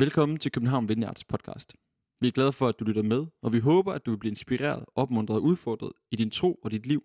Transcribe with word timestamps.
Velkommen 0.00 0.38
til 0.38 0.52
København 0.52 0.88
Vineyards 0.88 1.24
podcast. 1.24 1.74
Vi 2.20 2.28
er 2.28 2.32
glade 2.32 2.52
for, 2.52 2.68
at 2.68 2.74
du 2.80 2.84
lytter 2.84 3.02
med, 3.02 3.26
og 3.42 3.52
vi 3.52 3.58
håber, 3.58 3.92
at 3.92 4.06
du 4.06 4.10
vil 4.10 4.18
blive 4.18 4.30
inspireret, 4.30 4.84
opmuntret 4.94 5.36
og 5.36 5.42
udfordret 5.42 5.92
i 6.10 6.16
din 6.16 6.30
tro 6.30 6.54
og 6.62 6.70
dit 6.70 6.86
liv, 6.86 7.02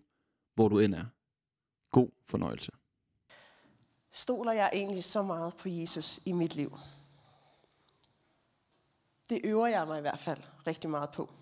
hvor 0.54 0.68
du 0.68 0.78
end 0.78 0.94
er. 0.94 1.04
God 1.90 2.08
fornøjelse. 2.26 2.72
Stoler 4.10 4.52
jeg 4.52 4.70
egentlig 4.72 5.04
så 5.04 5.22
meget 5.22 5.56
på 5.56 5.68
Jesus 5.68 6.20
i 6.26 6.32
mit 6.32 6.56
liv? 6.56 6.78
Det 9.30 9.40
øver 9.44 9.66
jeg 9.66 9.86
mig 9.86 9.98
i 9.98 10.00
hvert 10.00 10.18
fald 10.18 10.40
rigtig 10.66 10.90
meget 10.90 11.10
på. 11.14 11.32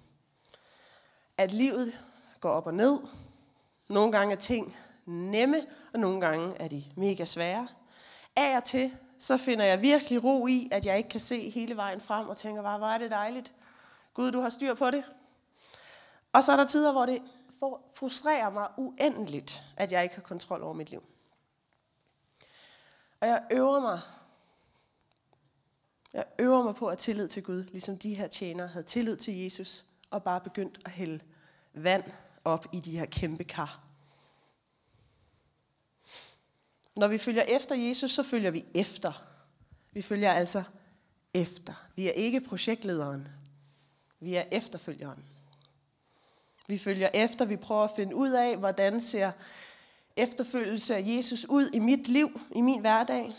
At 1.39 1.53
livet 1.53 2.01
går 2.41 2.51
op 2.51 2.67
og 2.67 2.75
ned. 2.75 2.99
Nogle 3.91 4.13
gange 4.13 4.35
er 4.35 4.39
ting 4.39 4.77
nemme, 5.07 5.57
og 5.95 6.01
nogle 6.01 6.21
gange 6.21 6.57
er 6.57 6.69
de 6.69 6.85
mega 6.97 7.25
svære. 7.25 7.69
Af 8.37 8.57
og 8.57 8.65
til, 8.65 8.93
så 9.23 9.39
finder 9.39 9.65
jeg 9.65 9.83
virkelig 9.83 10.25
ro 10.25 10.47
i, 10.47 10.69
at 10.73 10.87
jeg 10.87 10.99
ikke 10.99 11.09
kan 11.09 11.21
se 11.21 11.51
hele 11.51 11.77
vejen 11.77 12.01
frem 12.01 12.29
og 12.29 12.37
tænker 12.37 12.63
bare, 12.63 12.79
hvor 12.79 12.87
er 12.87 12.99
det 12.99 13.11
dejligt. 13.11 13.55
Gud, 14.15 14.33
du 14.33 14.41
har 14.41 14.51
styr 14.51 14.75
på 14.75 14.91
det. 14.91 15.05
Og 16.33 16.45
så 16.45 16.53
er 16.53 16.57
der 16.57 16.67
tider, 16.67 16.93
hvor 16.93 17.07
det 17.07 17.23
frustrerer 17.95 18.51
mig 18.51 18.69
uendeligt, 18.77 19.65
at 19.77 19.93
jeg 19.93 20.03
ikke 20.03 20.15
har 20.15 20.23
kontrol 20.23 20.63
over 20.63 20.73
mit 20.73 20.91
liv. 20.91 21.03
Og 23.21 23.29
jeg 23.29 23.45
øver 23.51 23.81
mig. 23.81 24.01
Jeg 26.13 26.25
øver 26.39 26.63
mig 26.63 26.75
på 26.75 26.87
at 26.87 26.99
tillid 26.99 27.29
til 27.29 27.43
Gud, 27.43 27.65
ligesom 27.65 27.99
de 27.99 28.15
her 28.15 28.27
tjenere 28.27 28.69
havde 28.69 28.87
tillid 28.87 29.17
til 29.17 29.43
Jesus, 29.43 29.85
og 30.11 30.23
bare 30.23 30.41
begyndt 30.41 30.79
at 30.85 30.91
hælde 30.91 31.21
vand 31.75 32.05
op 32.45 32.67
i 32.73 32.81
de 32.81 32.99
her 32.99 33.07
kæmpe 33.07 33.45
kar. 33.45 33.81
Når 36.97 37.09
vi 37.09 37.19
følger 37.19 37.43
efter 37.43 37.75
Jesus, 37.75 38.11
så 38.11 38.23
følger 38.23 38.51
vi 38.51 38.65
efter. 38.75 39.25
Vi 39.93 40.03
følger 40.03 40.33
altså 40.33 40.63
efter. 41.35 41.87
Vi 41.97 42.09
er 42.09 42.13
ikke 42.13 42.41
projektlederen. 42.41 43.29
Vi 44.21 44.35
er 44.35 44.45
efterfølgeren. 44.53 45.25
Vi 46.69 46.79
følger 46.79 47.09
efter, 47.15 47.45
vi 47.45 47.57
prøver 47.57 47.85
at 47.85 47.91
finde 47.97 48.17
ud 48.17 48.31
af, 48.31 48.57
hvordan 48.57 49.01
ser 49.01 49.33
efterfølgelse 50.17 50.97
af 50.97 51.03
Jesus 51.07 51.45
ud 51.45 51.71
i 51.71 51.79
mit 51.79 52.09
liv, 52.09 52.41
i 52.55 52.61
min 52.61 52.81
hverdag. 52.81 53.33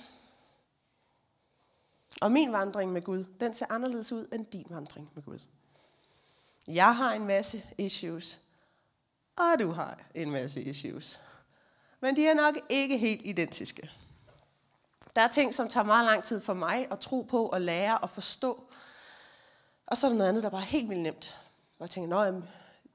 Og 2.22 2.31
min 2.31 2.52
vandring 2.52 2.92
med 2.92 3.02
Gud, 3.02 3.25
den 3.39 3.53
ser 3.53 3.66
anderledes 3.70 4.11
ud 4.11 4.27
end 4.33 4.45
din 4.45 4.66
vandring 4.70 5.11
med 5.16 5.23
Gud. 5.23 5.39
Jeg 6.67 6.95
har 6.95 7.14
en 7.14 7.25
masse 7.25 7.66
issues, 7.77 8.39
og 9.36 9.59
du 9.59 9.72
har 9.72 9.99
en 10.16 10.31
masse 10.31 10.61
issues. 10.61 11.20
Men 12.03 12.15
de 12.15 12.27
er 12.27 12.33
nok 12.33 12.55
ikke 12.69 12.97
helt 12.97 13.21
identiske. 13.25 13.91
Der 15.15 15.21
er 15.21 15.27
ting, 15.27 15.53
som 15.53 15.67
tager 15.67 15.83
meget 15.83 16.05
lang 16.05 16.23
tid 16.23 16.41
for 16.41 16.53
mig 16.53 16.87
at 16.91 16.99
tro 16.99 17.21
på, 17.21 17.45
og 17.45 17.61
lære 17.61 17.97
og 17.97 18.09
forstå. 18.09 18.63
Og 19.87 19.97
så 19.97 20.07
er 20.07 20.11
der 20.11 20.17
noget 20.17 20.29
andet, 20.29 20.43
der 20.43 20.49
bare 20.49 20.61
er 20.61 20.65
helt 20.65 20.89
vildt 20.89 21.03
nemt. 21.03 21.39
Og 21.79 21.81
jeg 21.81 21.89
tænker, 21.89 22.17
at 22.17 22.43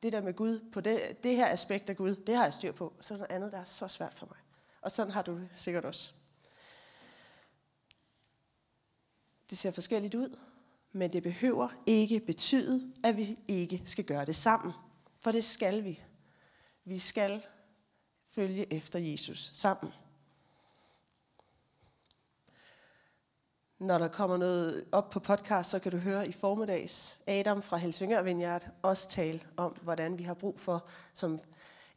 det 0.03 0.13
der 0.13 0.21
med 0.21 0.35
Gud, 0.35 0.71
på 0.73 0.81
det, 0.81 1.23
det 1.23 1.37
her 1.37 1.47
aspekt 1.47 1.91
af 1.91 1.97
Gud, 1.97 2.17
det 2.17 2.37
har 2.37 2.45
jeg 2.45 2.55
styr 2.55 2.73
på. 2.73 2.93
Så 3.01 3.15
er 3.15 3.19
der 3.19 3.25
noget 3.25 3.37
andet, 3.37 3.53
der 3.53 3.59
er 3.59 3.65
så 3.65 3.89
svært 3.89 4.15
for 4.15 4.27
mig. 4.27 4.39
Og 4.83 4.91
sådan 4.91 5.13
har 5.13 5.23
du 5.23 5.39
det 5.39 5.49
sikkert 5.53 5.85
også. 5.85 6.13
Det 9.51 9.59
ser 9.59 9.71
forskelligt 9.71 10.15
ud, 10.15 10.39
men 10.93 11.13
det 11.13 11.23
behøver 11.23 11.69
ikke 11.87 12.21
betyde, 12.21 12.93
at 13.05 13.17
vi 13.17 13.39
ikke 13.49 13.83
skal 13.85 14.05
gøre 14.05 14.25
det 14.25 14.37
sammen. 14.37 14.73
For 15.19 15.33
det 15.33 15.45
skal 15.45 15.85
vi. 15.85 16.03
Vi 16.85 16.99
skal 16.99 17.43
følge 18.31 18.73
efter 18.73 18.99
Jesus 18.99 19.51
sammen. 19.53 19.93
Når 23.79 23.99
der 23.99 24.09
kommer 24.09 24.37
noget 24.37 24.85
op 24.93 25.11
på 25.11 25.21
podcast, 25.21 25.71
så 25.71 25.79
kan 25.79 25.93
du 25.93 25.99
høre 25.99 26.29
i 26.29 26.33
formiddags 26.33 27.19
Adam 27.27 27.63
fra 27.63 27.77
Helsingør 27.77 28.23
Vineyard 28.23 28.71
også 28.83 29.09
tale 29.09 29.41
om, 29.57 29.73
hvordan 29.83 30.19
vi 30.19 30.23
har 30.23 30.35
brug 30.35 30.61
for 30.61 30.89
som 31.13 31.41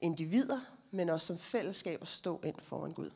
individer, 0.01 0.59
men 0.91 1.09
også 1.09 1.27
som 1.27 1.37
fællesskab 1.37 2.01
at 2.01 2.07
stå 2.07 2.39
ind 2.43 2.55
foran 2.59 2.91
Gud. 2.91 3.09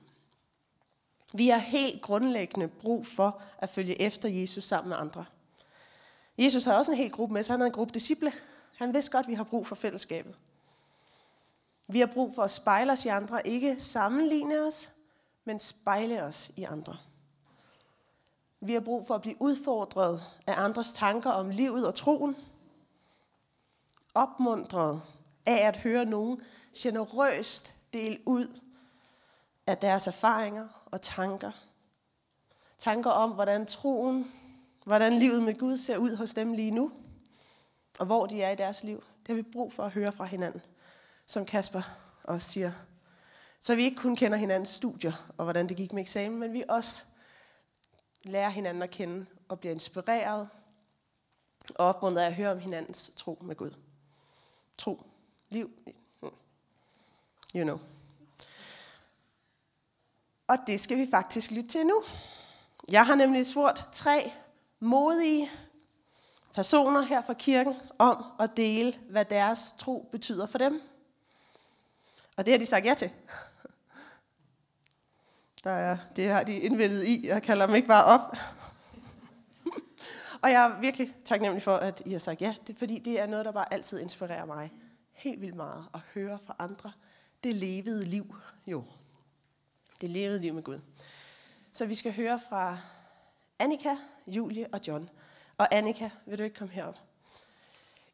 Vi 1.34 1.48
har 1.48 1.58
helt 1.58 2.02
grundlæggende 2.02 2.68
brug 2.68 3.08
for 3.08 3.42
at 3.58 3.70
følge 3.70 4.02
efter 4.02 4.30
Jesus 4.30 4.64
sammen 4.64 4.90
med 4.90 4.98
andre. 4.98 5.26
Jesus 6.38 6.64
har 6.64 6.78
også 6.78 6.92
en 6.92 6.98
hel 6.98 7.12
gruppe 7.12 7.34
med 7.34 7.44
sig. 7.44 7.54
Han 7.54 7.60
havde 7.60 7.70
en 7.70 7.74
gruppe 7.74 7.94
disciple. 7.94 8.34
Han 8.78 8.94
vidste 8.94 9.12
godt, 9.12 9.26
at 9.26 9.30
vi 9.30 9.36
har 9.36 9.44
brug 9.44 9.68
for 9.68 9.76
fællesskabet. 9.76 10.38
Vi 11.88 12.00
har 12.00 12.08
brug 12.08 12.36
for 12.36 12.44
at 12.44 12.52
spejle 12.52 12.92
os 12.92 13.06
i 13.06 13.08
andre, 13.08 13.48
ikke 13.48 13.80
sammenligne 13.80 14.60
os, 14.60 14.92
men 15.44 15.60
spejle 15.60 16.24
os 16.24 16.52
i 16.56 16.64
andre. 16.64 16.98
Vi 18.60 18.74
har 18.74 18.80
brug 18.80 19.08
for 19.08 19.16
at 19.16 19.22
blive 19.22 19.36
udfordret 19.40 20.22
af 20.48 20.54
andres 20.58 20.94
tanker 20.94 21.30
om 21.30 21.50
livet 21.50 21.88
og 21.88 21.96
troen. 21.96 22.36
Opmuntret 24.14 25.02
af 25.46 25.68
at 25.68 25.78
høre 25.78 26.06
nogen 26.06 26.42
generøst 26.78 27.76
dele 27.94 28.18
ud 28.26 28.60
af 29.68 29.78
deres 29.78 30.08
erfaringer 30.08 30.68
og 30.86 31.02
tanker. 31.02 31.52
Tanker 32.78 33.10
om, 33.10 33.32
hvordan 33.32 33.66
troen, 33.66 34.32
hvordan 34.86 35.14
livet 35.14 35.44
med 35.44 35.60
Gud 35.60 35.78
ser 35.78 35.98
ud 35.98 36.16
hos 36.16 36.34
dem 36.34 36.54
lige 36.54 36.72
nu, 36.72 36.92
og 38.00 38.06
hvor 38.06 38.26
de 38.26 38.42
er 38.42 38.50
i 38.52 38.56
deres 38.56 38.84
liv. 38.84 38.98
Det 38.98 39.28
har 39.28 39.36
vi 39.36 39.42
brug 39.42 39.74
for 39.74 39.84
at 39.84 39.92
høre 39.92 40.12
fra 40.12 40.26
hinanden 40.26 40.62
som 41.26 41.46
Kasper 41.46 41.82
også 42.24 42.52
siger. 42.52 42.72
Så 43.60 43.76
vi 43.76 43.84
ikke 43.84 43.98
kun 43.98 44.16
kender 44.16 44.38
hinandens 44.38 44.70
studier 44.70 45.34
og 45.38 45.44
hvordan 45.44 45.70
det 45.70 45.78
gik 45.78 45.94
med 45.94 46.02
eksamen, 46.02 46.40
men 46.40 46.54
vi 46.54 46.64
også 46.70 47.04
lærer 48.24 48.50
hinanden 48.50 48.84
at 48.84 48.92
kende 48.92 49.26
og 49.50 49.60
bliver 49.60 49.74
inspireret 49.74 50.50
og 51.76 51.88
opmuntret 51.88 52.22
af 52.22 52.28
at 52.28 52.36
høre 52.36 52.52
om 52.52 52.60
hinandens 52.60 53.12
tro 53.16 53.38
med 53.42 53.56
Gud. 53.56 53.72
Tro. 54.78 55.04
Liv. 55.50 55.72
Hmm. 56.20 56.32
You 57.56 57.64
know. 57.64 57.80
Og 60.48 60.58
det 60.68 60.82
skal 60.82 60.98
vi 60.98 61.08
faktisk 61.12 61.52
lytte 61.52 61.70
til 61.70 61.86
nu. 61.86 62.04
Jeg 62.90 63.06
har 63.06 63.16
nemlig 63.16 63.46
svurt 63.46 63.88
tre 63.92 64.32
modige 64.80 65.52
personer 66.54 67.02
her 67.02 67.22
fra 67.22 67.34
kirken 67.34 67.76
om 68.00 68.26
at 68.40 68.50
dele, 68.58 68.94
hvad 69.10 69.26
deres 69.26 69.74
tro 69.78 70.10
betyder 70.12 70.46
for 70.46 70.58
dem. 70.58 70.82
Og 72.36 72.46
det 72.46 72.54
har 72.54 72.58
de 72.58 72.66
sagt 72.66 72.86
ja 72.86 72.94
til. 72.94 73.12
Der 75.64 75.72
er, 75.72 75.98
det 76.16 76.30
har 76.30 76.44
de 76.44 76.60
indvendet 76.60 77.04
i. 77.04 77.28
Jeg 77.28 77.44
kalder 77.44 77.66
dem 77.66 77.76
ikke 77.76 77.88
bare 77.88 78.06
op. 78.06 78.38
og 80.42 80.52
jeg 80.52 80.66
er 80.66 80.80
virkelig 80.80 81.16
taknemmelig 81.26 81.64
for, 81.64 81.76
at 81.76 82.02
I 82.06 82.12
har 82.12 82.20
sagt 82.20 82.42
ja. 82.42 82.56
Det 82.68 82.78
fordi 82.78 83.00
det 83.00 83.20
er 83.20 83.26
noget, 83.26 83.46
der 83.46 83.52
bare 83.52 83.74
altid 83.74 84.00
inspirerer 84.00 84.46
mig 84.46 84.72
helt 85.12 85.42
vildt 85.42 85.56
meget 85.56 85.86
at 85.94 86.00
høre 86.14 86.40
fra 86.46 86.56
andre. 86.60 86.92
Det 87.44 87.56
levede 87.56 88.06
liv, 88.06 88.36
jo. 88.68 88.84
Det 90.02 90.10
levede 90.10 90.40
liv 90.40 90.54
med 90.54 90.64
Gud. 90.64 90.80
Så 91.72 91.86
vi 91.86 91.96
skal 91.96 92.14
høre 92.14 92.40
fra 92.50 92.78
Annika, 93.60 93.96
Julie 94.28 94.68
og 94.72 94.80
John. 94.88 95.10
Og 95.58 95.76
Annika, 95.76 96.10
vil 96.26 96.38
du 96.38 96.44
ikke 96.44 96.56
komme 96.56 96.74
herop? 96.74 96.98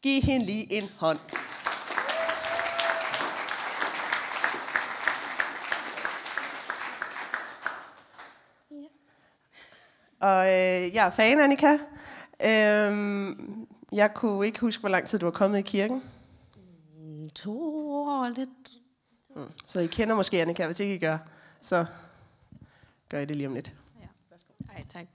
Giv 0.01 0.21
hende 0.21 0.45
lige 0.45 0.73
en 0.73 0.89
hånd. 0.97 1.19
Og 10.21 10.45
øh, 10.45 10.95
jeg 10.95 11.05
er 11.05 11.09
fan, 11.09 11.39
Annika. 11.39 11.77
Øhm, 12.45 13.67
jeg 13.91 14.13
kunne 14.13 14.45
ikke 14.45 14.59
huske, 14.59 14.81
hvor 14.81 14.89
lang 14.89 15.07
tid 15.07 15.19
du 15.19 15.25
har 15.25 15.31
kommet 15.31 15.59
i 15.59 15.61
kirken. 15.61 16.03
Mm, 16.97 17.29
to 17.29 17.61
år 18.07 18.29
lidt. 18.29 18.49
Mm. 19.35 19.51
Så 19.65 19.79
I 19.79 19.87
kender 19.87 20.15
måske 20.15 20.41
Annika, 20.41 20.65
hvis 20.65 20.79
ikke 20.79 20.95
I 20.95 20.97
gør, 20.97 21.17
så 21.61 21.85
gør 23.09 23.19
I 23.19 23.25
det 23.25 23.37
lige 23.37 23.47
om 23.47 23.53
lidt. 23.53 23.71
Ej, 24.75 24.83
tak. 24.89 25.05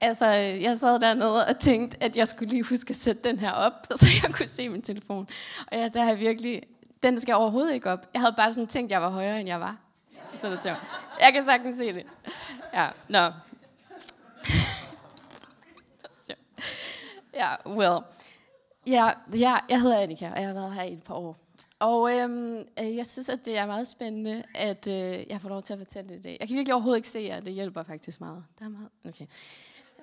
Altså, 0.00 0.26
jeg 0.26 0.78
sad 0.78 1.00
dernede 1.00 1.46
og 1.46 1.60
tænkte, 1.60 2.02
at 2.02 2.16
jeg 2.16 2.28
skulle 2.28 2.50
lige 2.50 2.62
huske 2.62 2.90
at 2.90 2.96
sætte 2.96 3.28
den 3.28 3.38
her 3.38 3.50
op, 3.52 3.72
så 4.00 4.06
jeg 4.22 4.34
kunne 4.34 4.46
se 4.46 4.68
min 4.68 4.82
telefon. 4.82 5.28
Og 5.66 5.78
ja, 5.78 5.88
der 5.88 6.04
har 6.04 6.14
virkelig... 6.14 6.62
Den 7.02 7.20
skal 7.20 7.34
overhovedet 7.34 7.74
ikke 7.74 7.90
op. 7.90 8.06
Jeg 8.14 8.20
havde 8.20 8.34
bare 8.36 8.52
sådan 8.52 8.66
tænkt, 8.66 8.88
at 8.88 8.90
jeg 8.90 9.02
var 9.02 9.10
højere, 9.10 9.40
end 9.40 9.48
jeg 9.48 9.60
var. 9.60 9.76
Så 10.40 10.50
det 10.50 10.76
jeg 11.20 11.32
kan 11.32 11.44
sagtens 11.44 11.76
se 11.76 11.92
det. 11.92 12.06
Ja, 12.74 12.88
nå. 13.08 13.30
Ja, 17.34 17.68
well. 17.68 17.98
Ja, 18.86 19.10
ja, 19.34 19.58
jeg 19.68 19.80
hedder 19.80 19.98
Annika, 19.98 20.30
og 20.32 20.38
jeg 20.38 20.46
har 20.46 20.54
været 20.54 20.74
her 20.74 20.82
i 20.82 20.92
et 20.92 21.02
par 21.02 21.14
år. 21.14 21.36
Og 21.78 22.12
øhm, 22.12 22.56
øh, 22.80 22.96
jeg 22.96 23.06
synes, 23.06 23.28
at 23.28 23.44
det 23.44 23.58
er 23.58 23.66
meget 23.66 23.88
spændende, 23.88 24.42
at 24.54 24.86
øh, 24.86 25.30
jeg 25.30 25.40
får 25.40 25.48
lov 25.48 25.62
til 25.62 25.72
at 25.72 25.78
fortælle 25.78 26.08
det 26.08 26.18
i 26.18 26.22
dag. 26.22 26.36
Jeg 26.40 26.48
kan 26.48 26.56
virkelig 26.56 26.74
overhovedet 26.74 26.98
ikke 26.98 27.08
se 27.08 27.20
jer, 27.20 27.40
det 27.40 27.52
hjælper 27.52 27.82
faktisk 27.82 28.20
meget. 28.20 28.44
Der 28.58 28.64
er 28.64 28.68
meget. 28.68 28.88
Okay. 29.08 29.26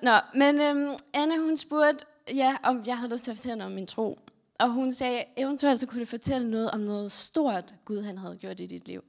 Nå, 0.02 0.12
men 0.34 0.62
øhm, 0.62 0.96
Anne, 1.14 1.40
hun 1.40 1.58
spurgte, 1.58 2.06
ja, 2.34 2.58
om 2.64 2.84
jeg 2.86 2.98
havde 2.98 3.12
lyst 3.12 3.24
til 3.24 3.32
at 3.32 3.38
fortælle 3.38 3.66
om 3.66 3.72
min 3.72 3.88
tro. 3.88 4.20
Og 4.60 4.70
hun 4.70 4.92
sagde, 4.92 5.24
eventuelt 5.38 5.80
så 5.80 5.88
kunne 5.88 6.00
det 6.00 6.08
fortælle 6.08 6.52
noget 6.52 6.72
om 6.72 6.80
noget 6.80 7.12
stort, 7.12 7.74
Gud 7.86 8.02
han 8.02 8.18
havde 8.18 8.38
gjort 8.38 8.60
i 8.60 8.66
dit 8.66 8.88
liv. 8.88 9.04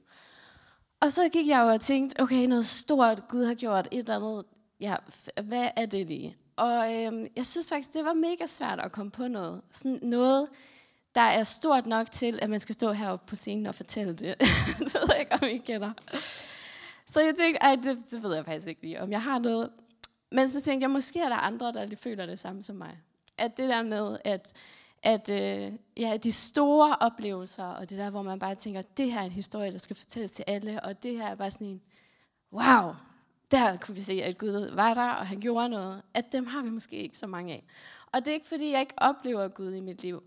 Og 0.99 1.13
så 1.13 1.29
gik 1.29 1.47
jeg 1.47 1.61
jo 1.61 1.67
og 1.67 1.81
tænkte, 1.81 2.21
okay, 2.21 2.45
noget 2.47 2.65
stort 2.65 3.27
Gud 3.27 3.45
har 3.45 3.53
gjort, 3.53 3.87
et 3.91 3.99
eller 3.99 4.15
andet, 4.15 4.45
ja, 4.79 4.95
hvad 5.43 5.69
er 5.75 5.85
det 5.85 6.07
lige? 6.07 6.37
Og 6.61 6.95
øhm, 6.95 7.27
jeg 7.35 7.45
synes 7.45 7.69
faktisk, 7.69 7.93
det 7.93 8.05
var 8.05 8.13
mega 8.13 8.45
svært 8.45 8.79
at 8.79 8.91
komme 8.91 9.11
på 9.11 9.27
noget. 9.27 9.61
Sådan 9.71 9.99
noget, 10.03 10.47
der 11.15 11.21
er 11.21 11.43
stort 11.43 11.85
nok 11.85 12.11
til, 12.11 12.39
at 12.41 12.49
man 12.49 12.59
skal 12.59 12.75
stå 12.75 12.91
heroppe 12.91 13.29
på 13.29 13.35
scenen 13.35 13.65
og 13.65 13.75
fortælle 13.75 14.13
det. 14.13 14.39
det 14.79 14.93
ved 14.93 15.09
jeg 15.09 15.19
ikke, 15.19 15.33
om 15.33 15.43
I 15.43 15.57
kender. 15.57 15.91
Så 17.05 17.21
jeg 17.21 17.35
tænkte, 17.35 17.61
ej, 17.61 17.75
det, 17.75 17.97
det 18.11 18.23
ved 18.23 18.35
jeg 18.35 18.45
faktisk 18.45 18.67
ikke 18.67 18.81
lige, 18.81 19.01
om 19.01 19.11
jeg 19.11 19.21
har 19.21 19.39
noget. 19.39 19.69
Men 20.31 20.49
så 20.49 20.61
tænkte 20.61 20.83
jeg, 20.83 20.91
måske 20.91 21.19
er 21.19 21.29
der 21.29 21.35
andre, 21.35 21.71
der 21.71 21.95
føler 21.95 22.25
det 22.25 22.39
samme 22.39 22.63
som 22.63 22.75
mig. 22.75 22.97
At 23.37 23.57
det 23.57 23.69
der 23.69 23.83
med, 23.83 24.17
at, 24.25 24.53
at 25.03 25.29
øh, 25.29 25.71
ja, 25.97 26.17
de 26.17 26.31
store 26.31 26.95
oplevelser, 26.99 27.65
og 27.65 27.89
det 27.89 27.97
der, 27.97 28.09
hvor 28.09 28.21
man 28.21 28.39
bare 28.39 28.55
tænker, 28.55 28.81
det 28.81 29.11
her 29.11 29.19
er 29.19 29.25
en 29.25 29.31
historie, 29.31 29.71
der 29.71 29.77
skal 29.77 29.95
fortælles 29.95 30.31
til 30.31 30.45
alle, 30.47 30.83
og 30.83 31.03
det 31.03 31.17
her 31.17 31.27
er 31.27 31.35
bare 31.35 31.51
sådan 31.51 31.67
en, 31.67 31.81
wow, 32.53 32.93
der 33.51 33.77
kunne 33.77 33.95
vi 33.95 34.01
se, 34.01 34.13
at 34.13 34.37
Gud 34.37 34.75
var 34.75 34.93
der, 34.93 35.09
og 35.09 35.27
han 35.27 35.39
gjorde 35.39 35.69
noget. 35.69 36.01
At 36.13 36.31
dem 36.31 36.47
har 36.47 36.61
vi 36.61 36.69
måske 36.69 36.95
ikke 36.95 37.17
så 37.17 37.27
mange 37.27 37.53
af. 37.53 37.63
Og 38.11 38.19
det 38.19 38.27
er 38.27 38.33
ikke, 38.33 38.47
fordi 38.47 38.71
jeg 38.71 38.79
ikke 38.79 38.93
oplever 38.97 39.47
Gud 39.47 39.73
i 39.73 39.79
mit 39.79 40.01
liv. 40.01 40.23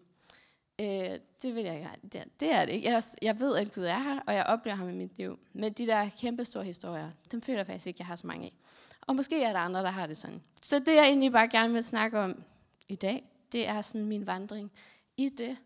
Øh, 0.80 1.18
det, 1.42 1.54
vil 1.54 1.64
jeg, 1.64 1.90
det, 2.02 2.24
det 2.40 2.52
er 2.52 2.64
det 2.64 2.72
ikke. 2.72 2.88
Jeg, 2.88 3.02
jeg 3.22 3.40
ved, 3.40 3.56
at 3.56 3.72
Gud 3.72 3.84
er 3.84 3.98
her, 3.98 4.20
og 4.26 4.34
jeg 4.34 4.44
oplever 4.44 4.76
ham 4.76 4.88
i 4.88 4.92
mit 4.92 5.18
liv. 5.18 5.38
Men 5.52 5.72
de 5.72 5.86
der 5.86 6.08
kæmpe 6.20 6.44
store 6.44 6.64
historier, 6.64 7.10
dem 7.32 7.40
føler 7.40 7.58
jeg 7.58 7.66
faktisk 7.66 7.86
ikke, 7.86 8.00
jeg 8.00 8.06
har 8.06 8.16
så 8.16 8.26
mange 8.26 8.46
af. 8.46 8.52
Og 9.00 9.16
måske 9.16 9.42
er 9.42 9.52
der 9.52 9.58
andre, 9.58 9.82
der 9.82 9.90
har 9.90 10.06
det 10.06 10.16
sådan. 10.16 10.42
Så 10.62 10.78
det, 10.78 10.94
jeg 10.94 11.04
egentlig 11.04 11.32
bare 11.32 11.48
gerne 11.48 11.72
vil 11.72 11.84
snakke 11.84 12.18
om 12.18 12.42
i 12.88 12.94
dag, 12.94 13.24
det 13.52 13.68
er 13.68 13.82
sådan 13.82 14.06
min 14.06 14.26
vandring 14.26 14.72
i 15.16 15.28
det. 15.28 15.56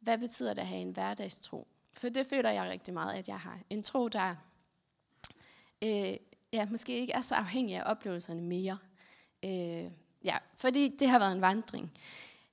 Hvad 0.00 0.18
betyder 0.18 0.54
det 0.54 0.60
at 0.60 0.66
have 0.66 0.80
en 0.80 0.90
hverdagstro? 0.90 1.66
For 1.92 2.08
det 2.08 2.26
føler 2.26 2.50
jeg 2.50 2.70
rigtig 2.70 2.94
meget, 2.94 3.14
at 3.14 3.28
jeg 3.28 3.38
har. 3.38 3.58
En 3.70 3.82
tro, 3.82 4.08
der 4.08 4.34
øh, 5.84 6.16
ja, 6.52 6.66
måske 6.70 6.98
ikke 6.98 7.12
er 7.12 7.20
så 7.20 7.34
afhængig 7.34 7.76
af 7.76 7.82
oplevelserne 7.90 8.40
mere. 8.40 8.78
Øh, 9.44 9.90
ja, 10.24 10.36
fordi 10.54 10.96
det 10.98 11.08
har 11.08 11.18
været 11.18 11.32
en 11.32 11.40
vandring. 11.40 11.92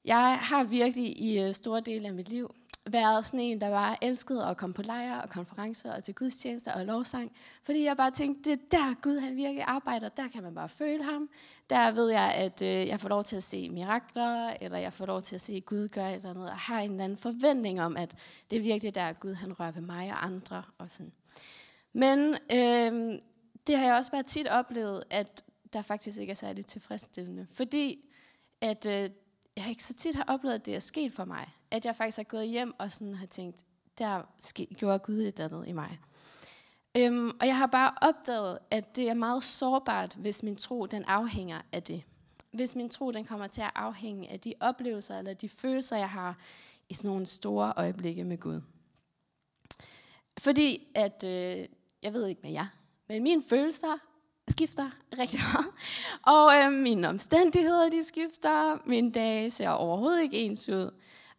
Jeg 0.06 0.38
har 0.42 0.64
virkelig 0.64 1.22
i 1.22 1.40
øh, 1.40 1.54
store 1.54 1.80
dele 1.80 2.08
af 2.08 2.14
mit 2.14 2.30
liv 2.30 2.56
været 2.86 3.26
sådan 3.26 3.40
en, 3.40 3.62
der 3.62 3.70
var 3.70 3.98
elsket 4.02 4.42
at 4.42 4.58
komme 4.58 4.74
på 4.74 4.82
lejre 4.82 5.22
og 5.22 5.30
konferencer 5.30 5.94
og 5.94 6.04
til 6.04 6.16
gudstjenester 6.16 6.74
og 6.74 6.86
lovsang. 6.86 7.32
Fordi 7.64 7.84
jeg 7.84 7.98
bare 7.98 8.12
tænkte, 8.12 8.50
det 8.50 8.60
er 8.60 8.78
der 8.78 9.02
Gud 9.02 9.20
han 9.20 9.36
virkelig 9.36 9.64
arbejder, 9.64 10.10
der 10.10 10.28
kan 10.28 10.44
man 10.44 10.56
bare 10.56 10.70
føle 10.70 11.04
ham. 11.04 11.30
Der 11.70 11.92
ved 11.92 12.12
jeg, 12.12 12.34
at 12.34 12.62
øh, 12.62 12.88
jeg 12.88 13.00
får 13.00 13.10
lov 13.10 13.24
til 13.24 13.36
at 13.36 13.44
se 13.44 13.70
mirakler, 13.70 14.54
eller 14.62 14.78
jeg 14.78 14.94
får 14.94 15.06
lov 15.06 15.22
til 15.22 15.36
at 15.36 15.42
se 15.42 15.60
Gud 15.66 15.88
gøre 15.88 16.10
et 16.10 16.16
eller 16.16 16.30
andet, 16.30 16.50
og 16.50 16.58
har 16.58 16.80
en 16.80 16.92
eller 16.92 17.04
anden 17.04 17.18
forventning 17.18 17.82
om, 17.82 17.98
at 17.98 18.16
det 18.50 18.58
er 18.58 18.62
virkelig 18.62 18.96
der, 18.96 19.14
Gud 19.14 19.34
han 19.34 19.60
rører 19.60 19.72
ved 19.72 19.82
mig 19.82 20.12
og 20.12 20.26
andre. 20.26 20.64
Og 20.78 20.90
sådan. 20.90 21.12
Men 21.94 22.36
øh, 22.54 23.20
det 23.68 23.78
har 23.78 23.86
jeg 23.86 23.96
også 23.96 24.12
bare 24.12 24.24
tit 24.24 24.48
oplevet, 24.48 25.04
at 25.10 25.44
der 25.74 25.82
faktisk 25.82 26.18
ikke 26.18 26.32
er 26.32 26.36
særligt 26.36 26.68
tilfredsstillende. 26.68 27.48
Fordi 27.54 28.10
at 28.62 28.86
øh, 28.86 29.10
jeg 29.58 29.70
ikke 29.70 29.84
så 29.84 29.94
tit 29.94 30.16
har 30.16 30.26
oplevet, 30.28 30.56
at 30.56 30.66
det 30.66 30.76
er 30.76 30.80
sket 30.80 31.12
for 31.12 31.26
mig. 31.26 31.50
At 31.72 31.86
jeg 31.86 31.96
faktisk 31.96 32.18
har 32.18 32.24
gået 32.24 32.48
hjem 32.48 32.74
og 32.80 32.92
sådan 32.92 33.14
har 33.14 33.26
tænkt, 33.26 33.66
der 33.98 34.22
gjorde 34.78 35.00
Gud 35.00 35.16
et 35.16 35.28
eller 35.28 35.46
andet 35.46 35.68
i 35.68 35.72
mig. 35.72 36.00
Øhm, 36.98 37.30
og 37.42 37.48
jeg 37.48 37.58
har 37.58 37.68
bare 37.68 37.94
opdaget, 38.02 38.60
at 38.72 38.96
det 38.96 39.10
er 39.10 39.14
meget 39.14 39.44
sårbart, 39.44 40.16
hvis 40.16 40.44
min 40.44 40.56
tro 40.56 40.86
den 40.86 41.04
afhænger 41.04 41.62
af 41.72 41.84
det. 41.84 42.04
Hvis 42.52 42.76
min 42.76 42.90
tro 42.90 43.12
den 43.12 43.26
kommer 43.26 43.48
til 43.48 43.62
at 43.62 43.72
afhænge 43.76 44.32
af 44.32 44.40
de 44.40 44.54
oplevelser 44.60 45.18
eller 45.18 45.34
de 45.34 45.50
følelser, 45.50 45.98
jeg 45.98 46.10
har 46.10 46.38
i 46.90 46.94
sådan 46.94 47.10
nogle 47.10 47.26
store 47.26 47.74
øjeblikke 47.76 48.24
med 48.24 48.38
Gud. 48.38 48.62
Fordi 50.38 50.88
at, 50.96 51.24
øh, 51.24 51.68
jeg 52.04 52.14
ved 52.14 52.28
ikke 52.28 52.42
med 52.44 52.52
jer, 52.52 52.68
men 53.10 53.24
mine 53.24 53.44
følelser 53.50 53.98
skifter 54.50 54.90
rigtig 55.20 55.40
meget. 55.40 55.72
Og 56.24 56.58
øh, 56.58 56.72
mine 56.72 57.10
omstændigheder, 57.10 57.90
de 57.90 58.04
skifter. 58.04 58.78
Mine 58.86 59.12
dage 59.12 59.52
ser 59.52 59.70
overhovedet 59.70 60.22
ikke 60.22 60.38
ens 60.38 60.70
ud. 60.70 60.92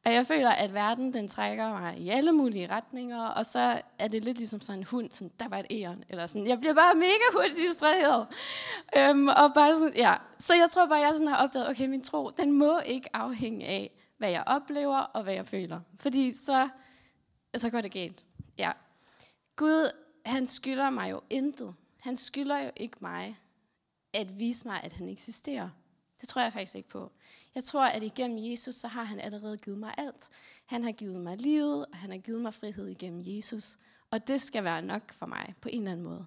Og 0.05 0.13
jeg 0.13 0.27
føler, 0.27 0.51
at 0.51 0.75
verden 0.75 1.15
den 1.15 1.29
trækker 1.29 1.69
mig 1.69 1.99
i 1.99 2.09
alle 2.09 2.33
mulige 2.33 2.71
retninger, 2.71 3.27
og 3.27 3.47
så 3.47 3.81
er 3.99 4.09
det 4.09 4.25
lidt 4.25 4.39
ligesom 4.39 4.61
sådan 4.61 4.81
en 4.81 4.87
hund, 4.91 5.11
sådan, 5.11 5.33
der 5.41 5.49
var 5.49 5.59
et 5.59 5.67
æren, 5.71 6.05
eller 6.09 6.27
sådan. 6.27 6.47
Jeg 6.47 6.59
bliver 6.59 6.75
bare 6.75 6.95
mega 6.95 7.25
hurtigt 7.33 7.59
distraheret. 7.59 8.27
Øhm, 8.99 9.29
og 9.29 9.55
bare 9.55 9.77
sådan, 9.77 9.97
ja. 9.97 10.15
Så 10.39 10.55
jeg 10.55 10.71
tror 10.71 10.87
bare, 10.87 10.99
jeg 10.99 11.11
sådan 11.13 11.27
har 11.27 11.45
opdaget, 11.45 11.69
okay, 11.69 11.87
min 11.87 12.03
tro, 12.03 12.31
den 12.31 12.53
må 12.53 12.79
ikke 12.79 13.17
afhænge 13.17 13.67
af, 13.67 13.91
hvad 14.19 14.31
jeg 14.31 14.45
oplever 14.47 14.99
og 14.99 15.23
hvad 15.23 15.35
jeg 15.35 15.47
føler. 15.47 15.81
Fordi 15.97 16.33
så, 16.33 16.69
så 17.57 17.71
går 17.71 17.81
det 17.81 17.93
galt. 17.93 18.25
Ja. 18.59 18.73
Gud, 19.57 20.04
han 20.25 20.47
skylder 20.47 20.91
mig 20.91 21.11
jo 21.11 21.21
intet. 21.31 21.75
Han 22.01 22.17
skylder 22.17 22.59
jo 22.59 22.71
ikke 22.77 22.97
mig 23.01 23.39
at 24.13 24.39
vise 24.39 24.69
mig, 24.69 24.81
at 24.83 24.93
han 24.93 25.09
eksisterer. 25.09 25.71
Det 26.21 26.29
tror 26.29 26.43
jeg 26.43 26.53
faktisk 26.53 26.75
ikke 26.75 26.89
på. 26.89 27.13
Jeg 27.55 27.65
tror, 27.65 27.85
at 27.85 28.03
igennem 28.03 28.51
Jesus, 28.51 28.75
så 28.75 28.89
har 28.89 29.05
han 29.05 29.21
allerede 29.21 29.57
givet 29.57 29.79
mig 29.79 29.95
alt. 29.99 30.29
Han 30.67 30.85
har 30.85 30.93
givet 30.93 31.21
mig 31.21 31.37
livet, 31.41 31.87
og 31.87 31.97
han 31.97 32.11
har 32.11 32.19
givet 32.19 32.41
mig 32.41 32.55
frihed 32.55 32.87
igennem 32.87 33.23
Jesus. 33.27 33.79
Og 34.11 34.29
det 34.29 34.41
skal 34.41 34.65
være 34.65 34.83
nok 34.83 35.13
for 35.13 35.27
mig 35.27 35.55
på 35.61 35.69
en 35.69 35.79
eller 35.79 35.93
anden 35.93 36.07
måde. 36.07 36.27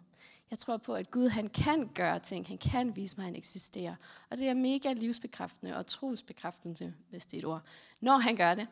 Jeg 0.52 0.60
tror 0.60 0.78
på, 0.78 0.96
at 0.96 1.12
Gud 1.12 1.30
han 1.30 1.48
kan 1.48 1.88
gøre 1.88 2.20
ting. 2.20 2.48
Han 2.48 2.58
kan 2.58 2.96
vise 2.96 3.18
mig, 3.18 3.24
at 3.24 3.26
han 3.26 3.36
eksisterer. 3.36 3.96
Og 4.30 4.38
det 4.38 4.50
er 4.50 4.54
mega 4.54 4.94
livsbekræftende 4.94 5.78
og 5.78 5.88
trosbekræftende, 5.88 6.94
hvis 7.10 7.26
det 7.26 7.38
er 7.38 7.42
et 7.42 7.46
ord, 7.46 7.62
når 8.00 8.18
han 8.18 8.36
gør 8.36 8.56
det. 8.56 8.68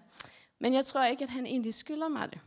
Men 0.59 0.73
jeg 0.73 0.85
tror 0.85 1.03
ikke, 1.03 1.23
at 1.23 1.29
han 1.29 1.45
egentlig 1.45 1.73
skylder 1.73 2.07
mig 2.07 2.31
det. 2.31 2.39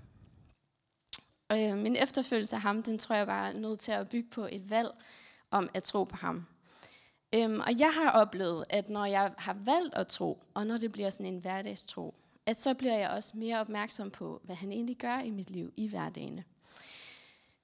Og 1.48 1.64
øh, 1.64 1.78
min 1.78 1.96
efterfølgelse 1.96 2.56
af 2.56 2.62
ham, 2.62 2.82
den 2.82 2.98
tror 2.98 3.14
jeg 3.14 3.26
var 3.26 3.52
nødt 3.52 3.80
til 3.80 3.92
at 3.92 4.08
bygge 4.08 4.30
på 4.30 4.48
et 4.52 4.70
valg 4.70 4.90
om 5.50 5.70
at 5.74 5.82
tro 5.82 6.04
på 6.04 6.16
ham. 6.16 6.46
Øhm, 7.34 7.60
og 7.60 7.78
jeg 7.78 7.90
har 7.90 8.10
oplevet, 8.10 8.64
at 8.70 8.88
når 8.90 9.04
jeg 9.04 9.32
har 9.38 9.56
valgt 9.64 9.94
at 9.94 10.06
tro, 10.06 10.42
og 10.54 10.66
når 10.66 10.76
det 10.76 10.92
bliver 10.92 11.10
sådan 11.10 11.26
en 11.26 11.40
hverdagstro, 11.40 12.14
at 12.46 12.60
så 12.60 12.74
bliver 12.74 12.98
jeg 12.98 13.10
også 13.10 13.38
mere 13.38 13.60
opmærksom 13.60 14.10
på, 14.10 14.40
hvad 14.44 14.56
han 14.56 14.72
egentlig 14.72 14.96
gør 14.96 15.18
i 15.18 15.30
mit 15.30 15.50
liv 15.50 15.72
i 15.76 15.88
hverdagen. 15.88 16.44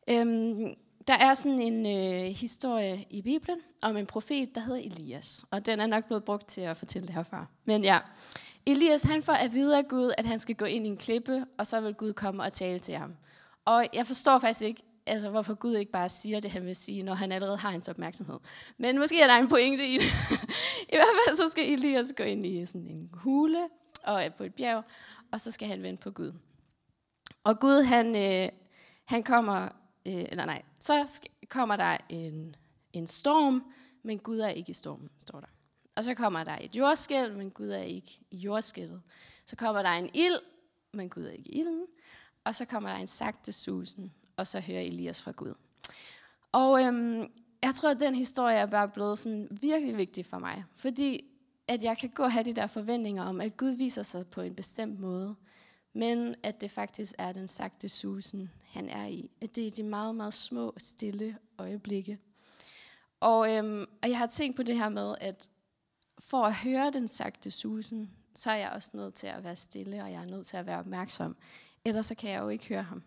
Øhm, 0.08 0.74
der 1.06 1.14
er 1.14 1.34
sådan 1.34 1.60
en 1.60 1.86
øh, 1.86 2.30
historie 2.30 3.04
i 3.10 3.22
Bibelen 3.22 3.60
om 3.82 3.96
en 3.96 4.06
profet, 4.06 4.54
der 4.54 4.60
hedder 4.60 4.80
Elias. 4.80 5.44
Og 5.50 5.66
den 5.66 5.80
er 5.80 5.86
nok 5.86 6.04
blevet 6.04 6.24
brugt 6.24 6.48
til 6.48 6.60
at 6.60 6.76
fortælle 6.76 7.06
det 7.06 7.14
herfra. 7.14 7.46
Men 7.64 7.84
ja, 7.84 7.98
Elias 8.66 9.02
han 9.02 9.22
får 9.22 9.32
at 9.32 9.52
vide 9.52 9.78
af 9.78 9.84
Gud, 9.88 10.12
at 10.18 10.26
han 10.26 10.40
skal 10.40 10.54
gå 10.54 10.64
ind 10.64 10.86
i 10.86 10.88
en 10.88 10.96
klippe, 10.96 11.44
og 11.58 11.66
så 11.66 11.80
vil 11.80 11.94
Gud 11.94 12.12
komme 12.12 12.42
og 12.42 12.52
tale 12.52 12.78
til 12.78 12.94
ham. 12.94 13.16
Og 13.64 13.86
jeg 13.92 14.06
forstår 14.06 14.38
faktisk 14.38 14.62
ikke, 14.62 14.82
altså, 15.06 15.30
hvorfor 15.30 15.54
Gud 15.54 15.74
ikke 15.74 15.92
bare 15.92 16.08
siger 16.08 16.40
det, 16.40 16.50
han 16.50 16.66
vil 16.66 16.76
sige, 16.76 17.02
når 17.02 17.14
han 17.14 17.32
allerede 17.32 17.56
har 17.56 17.70
hans 17.70 17.88
opmærksomhed. 17.88 18.38
Men 18.78 18.98
måske 18.98 19.20
er 19.20 19.26
der 19.26 19.34
en 19.34 19.48
pointe 19.48 19.88
i 19.88 19.98
det. 19.98 20.06
I 20.92 20.96
hvert 20.96 21.14
fald 21.26 21.36
så 21.36 21.50
skal 21.50 21.72
Elias 21.72 22.12
gå 22.16 22.22
ind 22.22 22.46
i 22.46 22.66
sådan 22.66 22.86
en 22.86 23.10
hule 23.12 23.68
og 24.04 24.22
på 24.38 24.44
et 24.44 24.54
bjerg, 24.54 24.84
og 25.32 25.40
så 25.40 25.50
skal 25.50 25.68
han 25.68 25.82
vende 25.82 26.02
på 26.02 26.10
Gud. 26.10 26.32
Og 27.44 27.60
Gud, 27.60 27.82
han, 27.82 28.16
øh, 28.16 28.48
han 29.04 29.22
kommer, 29.22 29.64
øh, 30.06 30.24
eller 30.28 30.44
nej, 30.44 30.62
så 30.80 31.20
kommer 31.48 31.76
der 31.76 31.96
en, 32.08 32.56
en 32.92 33.06
storm, 33.06 33.72
men 34.02 34.18
Gud 34.18 34.38
er 34.38 34.48
ikke 34.48 34.70
i 34.70 34.74
stormen, 34.74 35.10
står 35.18 35.40
der. 35.40 35.46
Og 35.96 36.04
så 36.04 36.14
kommer 36.14 36.44
der 36.44 36.58
et 36.60 36.76
jordskæld, 36.76 37.32
men 37.32 37.50
Gud 37.50 37.68
er 37.68 37.82
ikke 37.82 38.20
i 38.30 38.36
jordskældet. 38.36 39.02
Så 39.46 39.56
kommer 39.56 39.82
der 39.82 39.88
en 39.88 40.10
ild, 40.14 40.38
men 40.92 41.10
Gud 41.10 41.22
er 41.24 41.30
ikke 41.30 41.50
i 41.50 41.58
ilden. 41.58 41.86
Og 42.44 42.54
så 42.54 42.64
kommer 42.64 42.90
der 42.90 42.96
en 42.96 43.06
sagte 43.06 43.52
susen, 43.52 44.12
og 44.36 44.46
så 44.46 44.60
hører 44.60 44.80
Elias 44.80 45.22
fra 45.22 45.32
Gud. 45.32 45.54
Og 46.52 46.82
øhm, 46.82 47.32
jeg 47.62 47.74
tror, 47.74 47.90
at 47.90 48.00
den 48.00 48.14
historie 48.14 48.56
er 48.56 48.66
bare 48.66 48.88
blevet 48.88 49.18
sådan 49.18 49.58
virkelig 49.62 49.96
vigtig 49.96 50.26
for 50.26 50.38
mig. 50.38 50.64
Fordi 50.76 51.30
at 51.68 51.82
jeg 51.82 51.98
kan 51.98 52.10
gå 52.10 52.22
og 52.22 52.32
have 52.32 52.44
de 52.44 52.52
der 52.52 52.66
forventninger 52.66 53.22
om, 53.22 53.40
at 53.40 53.56
Gud 53.56 53.70
viser 53.70 54.02
sig 54.02 54.26
på 54.26 54.40
en 54.40 54.54
bestemt 54.54 55.00
måde. 55.00 55.34
Men 55.92 56.34
at 56.42 56.60
det 56.60 56.70
faktisk 56.70 57.14
er 57.18 57.32
den 57.32 57.48
sagte 57.48 57.88
susen, 57.88 58.50
han 58.66 58.88
er 58.88 59.06
i. 59.06 59.30
At 59.40 59.56
det 59.56 59.66
er 59.66 59.70
de 59.70 59.82
meget, 59.82 60.14
meget 60.14 60.34
små, 60.34 60.74
stille 60.76 61.38
øjeblikke. 61.58 62.18
Og, 63.20 63.56
øhm, 63.56 63.86
og 64.02 64.08
jeg 64.10 64.18
har 64.18 64.26
tænkt 64.26 64.56
på 64.56 64.62
det 64.62 64.74
her 64.74 64.88
med, 64.88 65.14
at 65.20 65.48
for 66.18 66.44
at 66.44 66.54
høre 66.54 66.90
den 66.90 67.08
sagte 67.08 67.50
susen, 67.50 68.10
så 68.34 68.50
er 68.50 68.54
jeg 68.54 68.70
også 68.70 68.90
nødt 68.94 69.14
til 69.14 69.26
at 69.26 69.44
være 69.44 69.56
stille, 69.56 70.02
og 70.02 70.12
jeg 70.12 70.22
er 70.22 70.26
nødt 70.26 70.46
til 70.46 70.56
at 70.56 70.66
være 70.66 70.78
opmærksom. 70.78 71.36
Ellers 71.84 72.06
så 72.06 72.14
kan 72.14 72.30
jeg 72.30 72.40
jo 72.42 72.48
ikke 72.48 72.68
høre 72.68 72.82
ham. 72.82 73.02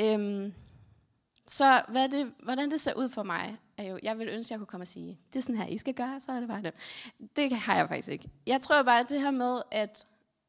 Øhm, 0.00 0.52
så 1.46 1.82
hvad 1.88 2.08
det, 2.08 2.34
hvordan 2.42 2.70
det 2.70 2.80
ser 2.80 2.94
ud 2.94 3.08
for 3.08 3.22
mig, 3.22 3.58
er 3.76 3.84
jo, 3.84 3.98
jeg 4.02 4.18
vil 4.18 4.28
ønske, 4.28 4.48
at 4.48 4.50
jeg 4.50 4.58
kunne 4.58 4.66
komme 4.66 4.84
og 4.84 4.88
sige, 4.88 5.18
det 5.32 5.38
er 5.38 5.42
sådan 5.42 5.56
her, 5.56 5.66
I 5.66 5.78
skal 5.78 5.94
gøre, 5.94 6.20
så 6.20 6.32
er 6.32 6.40
det 6.40 6.48
bare 6.48 6.62
det. 6.62 6.74
Det 7.36 7.52
har 7.52 7.76
jeg 7.76 7.88
faktisk 7.88 8.08
ikke. 8.08 8.28
Jeg 8.46 8.60
tror 8.60 8.82
bare, 8.82 9.00
at 9.00 9.08
det 9.08 9.20
her 9.20 9.30
med, 9.30 9.62
at 9.70 10.06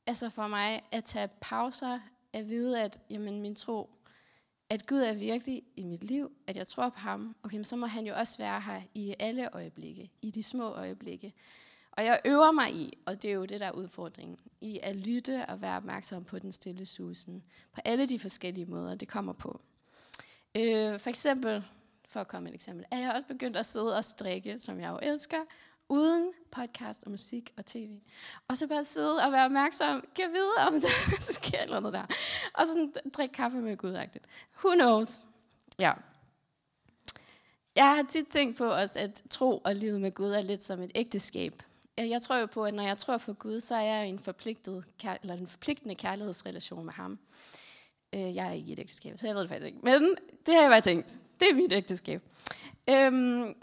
altså 0.07 0.29
for 0.29 0.47
mig, 0.47 0.81
at 0.91 1.03
tage 1.03 1.29
pauser, 1.41 1.99
at 2.33 2.49
vide, 2.49 2.81
at 2.81 2.99
jamen, 3.09 3.41
min 3.41 3.55
tro, 3.55 3.89
at 4.69 4.87
Gud 4.87 4.99
er 4.99 5.13
virkelig 5.13 5.63
i 5.75 5.83
mit 5.83 6.03
liv, 6.03 6.31
at 6.47 6.57
jeg 6.57 6.67
tror 6.67 6.89
på 6.89 6.99
ham, 6.99 7.35
okay, 7.43 7.55
men 7.55 7.65
så 7.65 7.75
må 7.75 7.85
han 7.85 8.05
jo 8.05 8.15
også 8.15 8.37
være 8.37 8.61
her 8.61 8.81
i 8.93 9.15
alle 9.19 9.55
øjeblikke, 9.55 10.11
i 10.21 10.31
de 10.31 10.43
små 10.43 10.69
øjeblikke. 10.69 11.33
Og 11.97 12.05
jeg 12.05 12.21
øver 12.25 12.51
mig 12.51 12.73
i, 12.73 12.97
og 13.05 13.21
det 13.21 13.29
er 13.29 13.33
jo 13.33 13.45
det, 13.45 13.59
der 13.59 13.65
er 13.65 13.71
udfordringen, 13.71 14.37
i 14.61 14.79
at 14.83 14.95
lytte 14.95 15.45
og 15.45 15.61
være 15.61 15.77
opmærksom 15.77 16.23
på 16.23 16.39
den 16.39 16.51
stille 16.51 16.85
susen, 16.85 17.43
på 17.73 17.81
alle 17.85 18.07
de 18.07 18.19
forskellige 18.19 18.65
måder, 18.65 18.95
det 18.95 19.07
kommer 19.07 19.33
på. 19.33 19.61
Øh, 20.57 20.99
for 20.99 21.09
eksempel, 21.09 21.63
for 22.07 22.19
at 22.19 22.27
komme 22.27 22.49
et 22.49 22.55
eksempel, 22.55 22.85
er 22.91 22.97
jeg 22.97 23.11
også 23.11 23.27
begyndt 23.27 23.57
at 23.57 23.65
sidde 23.65 23.95
og 23.95 24.05
strikke, 24.05 24.59
som 24.59 24.79
jeg 24.79 24.89
jo 24.89 24.99
elsker, 25.01 25.37
uden 25.89 26.31
podcast 26.51 27.03
og 27.03 27.11
musik 27.11 27.53
og 27.57 27.65
tv. 27.65 27.89
Og 28.47 28.57
så 28.57 28.67
bare 28.67 28.85
sidde 28.85 29.23
og 29.23 29.31
være 29.31 29.45
opmærksom, 29.45 30.03
kan 30.15 30.29
vide, 30.33 30.67
om 30.67 30.73
der 30.81 31.31
sker 31.31 31.57
et 31.57 31.63
eller 31.63 31.91
der. 31.91 32.05
Og 32.53 32.67
sådan 32.67 32.93
drikke 33.13 33.33
kaffe 33.33 33.57
med 33.57 33.77
Gud. 33.77 33.95
-agtigt. 33.95 34.25
Who 34.63 34.73
knows? 34.75 35.27
Ja. 35.79 35.93
Jeg 37.75 37.95
har 37.95 38.03
tit 38.03 38.27
tænkt 38.27 38.57
på 38.57 38.71
os, 38.71 38.95
at 38.95 39.23
tro 39.29 39.57
og 39.57 39.75
livet 39.75 40.01
med 40.01 40.11
Gud 40.11 40.31
er 40.31 40.41
lidt 40.41 40.63
som 40.63 40.81
et 40.81 40.91
ægteskab. 40.95 41.63
Jeg 41.97 42.21
tror 42.21 42.35
jo 42.35 42.45
på, 42.45 42.65
at 42.65 42.73
når 42.73 42.83
jeg 42.83 42.97
tror 42.97 43.17
på 43.17 43.33
Gud, 43.33 43.59
så 43.59 43.75
er 43.75 43.81
jeg 43.81 44.07
i 44.07 44.09
en, 44.09 44.19
forpligtet, 44.19 44.85
eller 45.21 45.33
en 45.33 45.47
forpligtende 45.47 45.95
kærlighedsrelation 45.95 46.85
med 46.85 46.93
ham. 46.93 47.19
Øh, 48.15 48.35
jeg 48.35 48.47
er 48.47 48.51
ikke 48.51 48.69
i 48.69 48.73
et 48.73 48.79
ægteskab, 48.79 49.17
så 49.17 49.27
jeg 49.27 49.35
ved 49.35 49.41
det 49.41 49.49
faktisk 49.49 49.65
ikke. 49.65 49.79
Men 49.83 50.15
det 50.45 50.53
har 50.53 50.61
jeg 50.61 50.69
bare 50.69 50.81
tænkt. 50.81 51.15
Det 51.39 51.49
er 51.49 51.55
mit 51.55 51.73
ægteskab. 51.73 52.21
Øhm, 52.89 53.55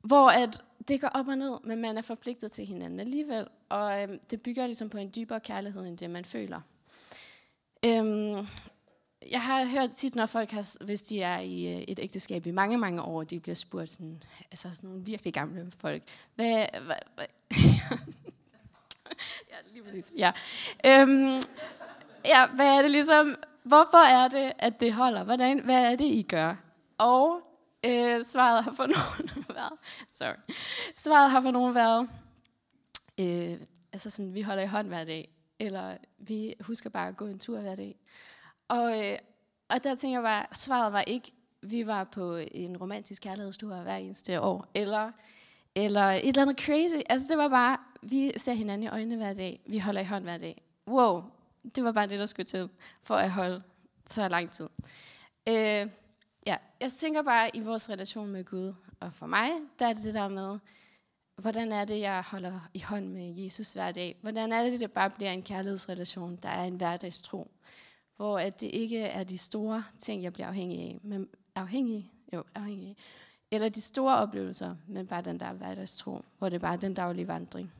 hvor 0.00 0.28
at 0.28 0.62
det 0.88 1.00
går 1.00 1.08
op 1.08 1.28
og 1.28 1.38
ned, 1.38 1.58
men 1.64 1.80
man 1.80 1.98
er 1.98 2.02
forpligtet 2.02 2.52
til 2.52 2.66
hinanden 2.66 3.00
alligevel. 3.00 3.46
Og 3.68 4.02
øhm, 4.02 4.18
det 4.30 4.42
bygger 4.42 4.66
ligesom 4.66 4.90
på 4.90 4.98
en 4.98 5.12
dybere 5.16 5.40
kærlighed, 5.40 5.86
end 5.86 5.98
det 5.98 6.10
man 6.10 6.24
føler. 6.24 6.60
Øhm, 7.86 8.46
jeg 9.30 9.42
har 9.42 9.64
hørt 9.64 9.90
tit, 9.90 10.14
når 10.14 10.26
folk 10.26 10.50
har, 10.50 10.84
hvis 10.84 11.02
de 11.02 11.22
er 11.22 11.38
i 11.38 11.74
øh, 11.74 11.80
et 11.80 11.98
ægteskab 12.02 12.46
i 12.46 12.50
mange, 12.50 12.78
mange 12.78 13.02
år, 13.02 13.24
de 13.24 13.40
bliver 13.40 13.54
spurgt 13.54 13.88
sådan, 13.88 14.22
altså 14.50 14.74
sådan 14.74 14.90
nogle 14.90 15.04
virkelig 15.04 15.34
gamle 15.34 15.72
folk, 15.78 16.02
hvad, 16.34 16.66
hvad, 16.86 16.96
hvad 17.14 17.26
ja, 19.50 19.56
lige 19.72 19.82
præcis, 19.84 20.12
ja. 20.16 20.32
Øhm, 20.86 21.40
ja, 22.24 22.46
hvad 22.46 22.66
er 22.66 22.82
det 22.82 22.90
ligesom, 22.90 23.36
hvorfor 23.62 24.04
er 24.04 24.28
det, 24.28 24.52
at 24.58 24.80
det 24.80 24.92
holder? 24.92 25.24
Hvordan, 25.24 25.64
hvad 25.64 25.92
er 25.92 25.96
det, 25.96 26.04
I 26.04 26.22
gør? 26.22 26.54
Og 26.98 27.40
øh, 27.84 28.24
svaret 28.24 28.64
har 28.64 28.72
for 28.72 28.86
nogen 28.86 29.44
været, 29.56 29.72
sorry, 30.10 30.54
svaret 30.96 31.30
har 31.30 31.40
for 31.40 31.50
nogen 31.50 31.74
været, 31.74 32.08
øh, 33.20 33.60
altså 33.92 34.10
sådan, 34.10 34.34
vi 34.34 34.42
holder 34.42 34.62
i 34.62 34.66
hånd 34.66 34.88
hver 34.88 35.04
dag, 35.04 35.28
eller 35.58 35.96
vi 36.18 36.54
husker 36.60 36.90
bare 36.90 37.08
at 37.08 37.16
gå 37.16 37.26
en 37.26 37.38
tur 37.38 37.60
hver 37.60 37.74
dag. 37.74 37.96
Og, 38.68 39.06
øh, 39.06 39.18
og 39.68 39.84
der 39.84 39.94
tænker 39.94 40.18
jeg 40.18 40.22
bare, 40.22 40.46
svaret 40.52 40.92
var 40.92 41.00
ikke, 41.00 41.32
vi 41.62 41.86
var 41.86 42.04
på 42.04 42.36
en 42.36 42.76
romantisk 42.76 43.22
kærlighedstur 43.22 43.76
hver 43.76 43.96
eneste 43.96 44.40
år, 44.40 44.66
eller, 44.74 45.12
eller 45.74 46.02
et 46.02 46.28
eller 46.28 46.42
andet 46.42 46.60
crazy. 46.60 47.02
Altså 47.08 47.26
det 47.30 47.38
var 47.38 47.48
bare, 47.48 47.78
vi 48.02 48.32
ser 48.36 48.52
hinanden 48.52 48.82
i 48.82 48.88
øjnene 48.88 49.16
hver 49.16 49.34
dag, 49.34 49.60
vi 49.66 49.78
holder 49.78 50.00
i 50.00 50.04
hånd 50.04 50.24
hver 50.24 50.38
dag. 50.38 50.62
Wow, 50.88 51.24
det 51.74 51.84
var 51.84 51.92
bare 51.92 52.06
det, 52.06 52.18
der 52.18 52.26
skulle 52.26 52.46
til, 52.46 52.68
for 53.02 53.14
at 53.14 53.30
holde 53.30 53.62
så 54.06 54.28
lang 54.28 54.50
tid. 54.50 54.68
Øh, 55.48 55.90
ja, 56.46 56.56
jeg 56.80 56.92
tænker 56.98 57.22
bare 57.22 57.56
i 57.56 57.60
vores 57.60 57.90
relation 57.90 58.28
med 58.28 58.44
Gud, 58.44 58.74
og 59.00 59.12
for 59.12 59.26
mig, 59.26 59.50
der 59.78 59.86
er 59.86 59.92
det 59.92 60.04
det 60.04 60.14
der 60.14 60.28
med, 60.28 60.58
hvordan 61.36 61.72
er 61.72 61.84
det, 61.84 62.00
jeg 62.00 62.22
holder 62.26 62.60
i 62.74 62.80
hånd 62.80 63.06
med 63.06 63.34
Jesus 63.34 63.72
hver 63.72 63.92
dag? 63.92 64.18
Hvordan 64.22 64.52
er 64.52 64.62
det, 64.62 64.80
det 64.80 64.92
bare 64.92 65.10
bliver 65.10 65.30
en 65.30 65.42
kærlighedsrelation, 65.42 66.36
der 66.42 66.48
er 66.48 66.64
en 66.64 66.76
hverdagstro? 66.76 67.50
Hvor 68.16 68.38
at 68.38 68.60
det 68.60 68.66
ikke 68.66 69.00
er 69.00 69.24
de 69.24 69.38
store 69.38 69.84
ting, 69.98 70.22
jeg 70.22 70.32
bliver 70.32 70.46
afhængig 70.46 70.80
af, 70.80 70.98
men 71.02 71.28
afhængig, 71.54 72.12
jo, 72.32 72.44
afhængig 72.54 72.88
af, 72.88 72.96
eller 73.50 73.68
de 73.68 73.80
store 73.80 74.16
oplevelser, 74.16 74.76
men 74.86 75.06
bare 75.06 75.22
den 75.22 75.40
der 75.40 75.52
hverdagstro, 75.52 76.24
hvor 76.38 76.48
det 76.48 76.56
er 76.56 76.60
bare 76.60 76.76
den 76.76 76.94
daglige 76.94 77.28
vandring. 77.28 77.72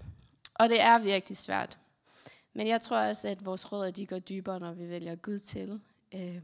Og 0.55 0.69
det 0.69 0.81
er 0.81 0.99
virkelig 0.99 1.37
svært. 1.37 1.79
Men 2.53 2.67
jeg 2.69 2.81
tror 2.81 2.97
også, 2.97 3.29
at 3.29 3.45
vores 3.45 3.73
rødder 3.73 3.91
de 3.91 4.07
går 4.07 4.19
dybere, 4.19 4.61
når 4.61 4.73
vi 4.73 4.89
vælger 4.89 5.17
Gud 5.17 5.39
til, 5.39 5.81
øh, 6.15 6.43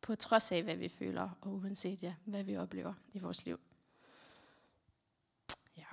på 0.00 0.14
trods 0.14 0.52
af, 0.52 0.62
hvad 0.62 0.76
vi 0.76 0.88
føler, 0.88 1.28
og 1.40 1.52
uanset 1.52 2.02
ja, 2.02 2.14
hvad 2.24 2.42
vi 2.42 2.56
oplever 2.56 2.94
i 3.14 3.18
vores 3.18 3.44
liv. 3.44 3.60
Ja. 5.76 5.84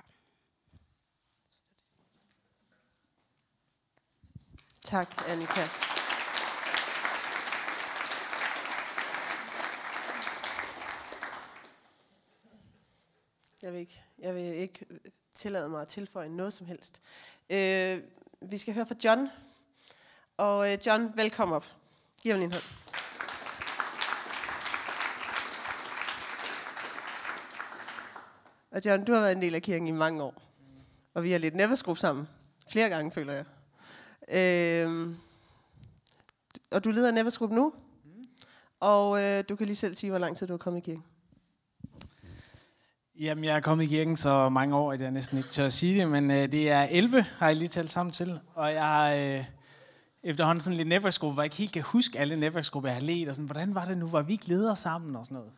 Tak, 4.82 5.22
Annika. 5.28 5.91
Ikke, 13.82 14.02
jeg 14.18 14.34
vil 14.34 14.44
ikke 14.44 14.86
tillade 15.34 15.68
mig 15.68 15.82
at 15.82 15.88
tilføje 15.88 16.28
noget 16.28 16.52
som 16.52 16.66
helst. 16.66 17.02
Øh, 17.50 18.02
vi 18.40 18.58
skal 18.58 18.74
høre 18.74 18.86
fra 18.86 18.94
John. 19.04 19.28
Og 20.36 20.72
øh, 20.72 20.78
John, 20.86 21.16
velkommen 21.16 21.56
op. 21.56 21.66
Giv 22.22 22.32
ham 22.32 22.40
din 22.40 22.52
hånd. 22.52 22.62
Og 28.70 28.84
John, 28.84 29.04
du 29.04 29.12
har 29.12 29.20
været 29.20 29.32
en 29.32 29.42
del 29.42 29.54
af 29.54 29.62
kirken 29.62 29.88
i 29.88 29.90
mange 29.90 30.22
år. 30.22 30.34
Og 31.14 31.22
vi 31.22 31.32
har 31.32 31.38
lidt 31.38 31.54
neverskrup 31.54 31.98
sammen. 31.98 32.28
Flere 32.68 32.88
gange, 32.88 33.10
føler 33.10 33.32
jeg. 33.32 33.44
Øh, 34.28 35.16
og 36.70 36.84
du 36.84 36.90
leder 36.90 37.10
neverskrup 37.10 37.50
nu. 37.50 37.74
Og 38.80 39.22
øh, 39.22 39.44
du 39.48 39.56
kan 39.56 39.66
lige 39.66 39.76
selv 39.76 39.94
sige, 39.94 40.10
hvor 40.10 40.18
lang 40.18 40.36
tid 40.36 40.46
du 40.46 40.52
har 40.52 40.58
kommet 40.58 40.80
i 40.80 40.84
kirken. 40.84 41.04
Jamen, 43.20 43.44
jeg 43.44 43.56
er 43.56 43.60
kommet 43.60 43.84
i 43.84 43.86
kirken 43.86 44.16
så 44.16 44.48
mange 44.48 44.76
år, 44.76 44.92
at 44.92 45.00
jeg 45.00 45.10
næsten 45.10 45.38
ikke 45.38 45.50
tør 45.50 45.66
at 45.66 45.72
sige 45.72 46.00
det, 46.00 46.08
men 46.08 46.30
øh, 46.30 46.52
det 46.52 46.70
er 46.70 46.82
11, 46.82 47.22
har 47.22 47.46
jeg 47.46 47.56
lige 47.56 47.68
talt 47.68 47.90
sammen 47.90 48.12
til. 48.12 48.40
Og 48.54 48.72
jeg 48.72 48.82
har 48.82 49.10
øh, 49.10 49.44
efterhånden 50.22 50.60
sådan 50.60 50.76
lidt 50.76 50.88
netværksgruppe, 50.88 51.34
hvor 51.34 51.42
jeg 51.42 51.46
ikke 51.46 51.56
helt 51.56 51.72
kan 51.72 51.82
huske 51.82 52.18
alle 52.18 52.36
netværksgrupper, 52.36 52.88
jeg 52.88 52.96
har 52.96 53.02
ledt, 53.02 53.28
og 53.28 53.34
sådan, 53.34 53.46
hvordan 53.46 53.74
var 53.74 53.84
det 53.84 53.98
nu, 53.98 54.06
var 54.06 54.22
vi 54.22 54.32
ikke 54.32 54.48
ledere 54.48 54.76
sammen 54.76 55.16
og 55.16 55.24
sådan 55.24 55.34
noget. 55.34 55.52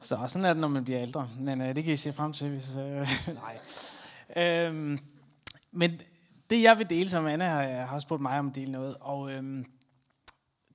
Så 0.00 0.18
sådan 0.26 0.44
er 0.44 0.52
det, 0.52 0.60
når 0.60 0.68
man 0.68 0.84
bliver 0.84 1.02
ældre, 1.02 1.28
men 1.40 1.60
øh, 1.60 1.76
det 1.76 1.84
kan 1.84 1.92
I 1.92 1.96
se 1.96 2.12
frem 2.12 2.32
til, 2.32 2.48
hvis... 2.48 2.76
Øh, 2.76 3.08
nej. 3.42 3.58
Øhm, 4.44 4.98
men 5.72 6.00
det, 6.50 6.62
jeg 6.62 6.78
vil 6.78 6.90
dele, 6.90 7.08
som 7.08 7.26
Anna 7.26 7.48
har, 7.48 7.86
har 7.86 7.98
spurgt 7.98 8.22
mig 8.22 8.38
om 8.38 8.48
at 8.48 8.54
dele 8.54 8.72
noget, 8.72 8.96
og 9.00 9.32
øh, 9.32 9.64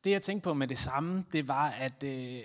det, 0.03 0.11
jeg 0.11 0.21
tænkte 0.21 0.43
på 0.43 0.53
med 0.53 0.67
det 0.67 0.77
samme, 0.77 1.23
det 1.33 1.47
var, 1.47 1.69
at... 1.69 2.03
Øh, 2.03 2.41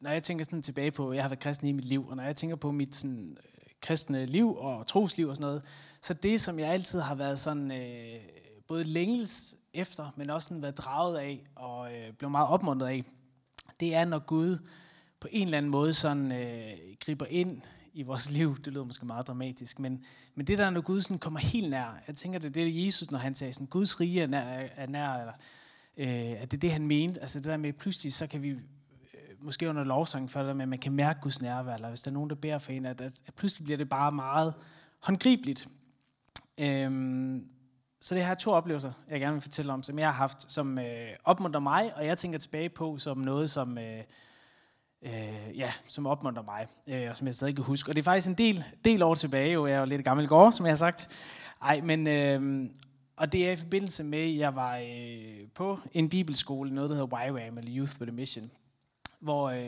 når 0.00 0.10
jeg 0.10 0.22
tænker 0.22 0.44
sådan 0.44 0.62
tilbage 0.62 0.90
på, 0.90 1.12
jeg 1.12 1.22
har 1.22 1.28
været 1.28 1.40
kristen 1.40 1.68
i 1.68 1.72
mit 1.72 1.84
liv, 1.84 2.08
og 2.08 2.16
når 2.16 2.22
jeg 2.22 2.36
tænker 2.36 2.56
på 2.56 2.72
mit 2.72 2.94
sådan, 2.94 3.38
øh, 3.44 3.70
kristne 3.80 4.26
liv 4.26 4.56
og 4.56 4.86
trosliv 4.86 5.28
og 5.28 5.36
sådan 5.36 5.46
noget, 5.46 5.62
så 6.02 6.14
det, 6.14 6.40
som 6.40 6.58
jeg 6.58 6.68
altid 6.68 7.00
har 7.00 7.14
været 7.14 7.38
sådan, 7.38 7.70
øh, 7.70 8.20
både 8.68 8.84
længes 8.84 9.56
efter, 9.74 10.10
men 10.16 10.30
også 10.30 10.48
sådan 10.48 10.62
været 10.62 10.78
draget 10.78 11.18
af 11.18 11.44
og 11.56 11.94
øh, 11.94 12.12
blev 12.12 12.30
meget 12.30 12.48
opmuntret 12.48 12.88
af, 12.88 13.04
det 13.80 13.94
er, 13.94 14.04
når 14.04 14.18
Gud 14.18 14.58
på 15.20 15.28
en 15.30 15.44
eller 15.44 15.58
anden 15.58 15.70
måde 15.70 15.94
sådan 15.94 16.32
øh, 16.32 16.72
griber 17.00 17.26
ind 17.30 17.60
i 17.92 18.02
vores 18.02 18.30
liv. 18.36 18.56
Det 18.56 18.72
lyder 18.72 18.84
måske 18.84 19.06
meget 19.06 19.26
dramatisk, 19.26 19.78
men, 19.78 20.04
men 20.34 20.46
det 20.46 20.58
der, 20.58 20.70
når 20.70 20.80
Gud 20.80 21.00
sådan 21.00 21.18
kommer 21.18 21.40
helt 21.40 21.70
nær, 21.70 22.02
jeg 22.06 22.16
tænker, 22.16 22.38
det 22.38 22.48
er 22.48 22.52
det, 22.52 22.86
Jesus, 22.86 23.10
når 23.10 23.18
han 23.18 23.34
sagde, 23.34 23.52
sådan, 23.52 23.66
Guds 23.66 24.00
rige 24.00 24.22
er 24.22 24.26
nær, 24.26 24.40
er 24.76 24.86
nær 24.86 25.12
eller, 25.12 25.32
øh, 25.96 26.42
at 26.42 26.50
det 26.50 26.56
er 26.56 26.60
det, 26.60 26.72
han 26.72 26.86
mente. 26.86 27.20
Altså 27.20 27.38
det 27.38 27.46
der 27.46 27.56
med, 27.56 27.72
pludselig 27.72 28.12
så 28.12 28.26
kan 28.26 28.42
vi 28.42 28.56
måske 29.40 29.68
under 29.68 29.84
lovsangen 29.84 30.28
for 30.28 30.42
det 30.42 30.56
med, 30.56 30.62
at 30.62 30.68
man 30.68 30.78
kan 30.78 30.92
mærke 30.92 31.20
Guds 31.22 31.42
nærvær, 31.42 31.74
eller 31.74 31.88
hvis 31.88 32.02
der 32.02 32.10
er 32.10 32.14
nogen, 32.14 32.30
der 32.30 32.36
beder 32.36 32.58
for 32.58 32.72
en, 32.72 32.86
at, 32.86 33.00
at, 33.00 33.12
at 33.26 33.34
pludselig 33.34 33.64
bliver 33.64 33.76
det 33.76 33.88
bare 33.88 34.12
meget 34.12 34.54
håndgribeligt. 35.00 35.68
Øhm, 36.58 37.48
så 38.00 38.14
det 38.14 38.24
her 38.24 38.34
to 38.34 38.50
oplevelser, 38.50 38.92
jeg 39.10 39.20
gerne 39.20 39.32
vil 39.32 39.42
fortælle 39.42 39.72
om, 39.72 39.82
som 39.82 39.98
jeg 39.98 40.06
har 40.06 40.12
haft, 40.12 40.52
som 40.52 40.78
øh, 40.78 41.08
opmuntrer 41.24 41.60
mig, 41.60 41.94
og 41.96 42.06
jeg 42.06 42.18
tænker 42.18 42.38
tilbage 42.38 42.68
på 42.68 42.98
som 42.98 43.18
noget, 43.18 43.50
som, 43.50 43.78
øh, 43.78 44.02
øh, 45.02 45.58
ja, 45.58 45.72
som 45.88 46.06
opmuntrer 46.06 46.42
mig, 46.42 46.66
øh, 46.86 47.10
og 47.10 47.16
som 47.16 47.26
jeg 47.26 47.34
stadig 47.34 47.54
kan 47.54 47.64
huske. 47.64 47.90
Og 47.90 47.96
det 47.96 48.02
er 48.02 48.04
faktisk 48.04 48.28
en 48.28 48.34
del, 48.34 48.64
del 48.84 49.02
år 49.02 49.14
tilbage, 49.14 49.52
jo 49.52 49.66
jeg 49.66 49.74
er 49.74 49.80
jo 49.80 49.86
lidt 49.86 50.04
gammel 50.04 50.28
gård, 50.28 50.52
som 50.52 50.66
jeg 50.66 50.70
har 50.70 50.76
sagt. 50.76 51.08
Ej, 51.62 51.80
men, 51.80 52.06
øh, 52.06 52.70
og 53.16 53.32
det 53.32 53.48
er 53.48 53.52
i 53.52 53.56
forbindelse 53.56 54.04
med, 54.04 54.18
at 54.18 54.36
jeg 54.36 54.56
var 54.56 54.76
øh, 54.76 55.48
på 55.54 55.78
en 55.92 56.08
bibelskole, 56.08 56.74
noget 56.74 56.90
der 56.90 56.96
hedder 56.96 57.28
YWAM, 57.28 57.58
eller 57.58 57.72
Youth 57.76 58.00
with 58.00 58.12
a 58.12 58.14
Mission, 58.14 58.50
hvor 59.20 59.50
øh, 59.50 59.58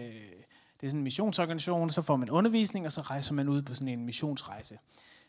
det 0.80 0.86
er 0.86 0.90
sådan 0.90 1.00
en 1.00 1.04
missionsorganisation, 1.04 1.90
så 1.90 2.02
får 2.02 2.16
man 2.16 2.30
undervisning, 2.30 2.86
og 2.86 2.92
så 2.92 3.00
rejser 3.00 3.34
man 3.34 3.48
ud 3.48 3.62
på 3.62 3.74
sådan 3.74 3.88
en 3.88 4.06
missionsrejse. 4.06 4.78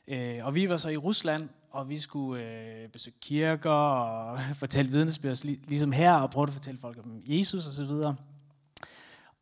Øh, 0.07 0.39
og 0.43 0.55
vi 0.55 0.69
var 0.69 0.77
så 0.77 0.89
i 0.89 0.97
Rusland, 0.97 1.49
og 1.71 1.89
vi 1.89 1.97
skulle 1.97 2.43
øh, 2.43 2.89
besøge 2.89 3.15
kirker 3.21 3.69
og 3.69 4.39
fortælle 4.63 4.91
vidnesbyrd, 4.91 5.45
ligesom 5.45 5.91
her, 5.91 6.13
og 6.13 6.31
prøve 6.31 6.47
at 6.47 6.53
fortælle 6.53 6.79
folk 6.79 6.97
om 7.03 7.21
Jesus 7.25 7.67
og 7.67 7.73
så 7.73 7.83
videre. 7.83 8.15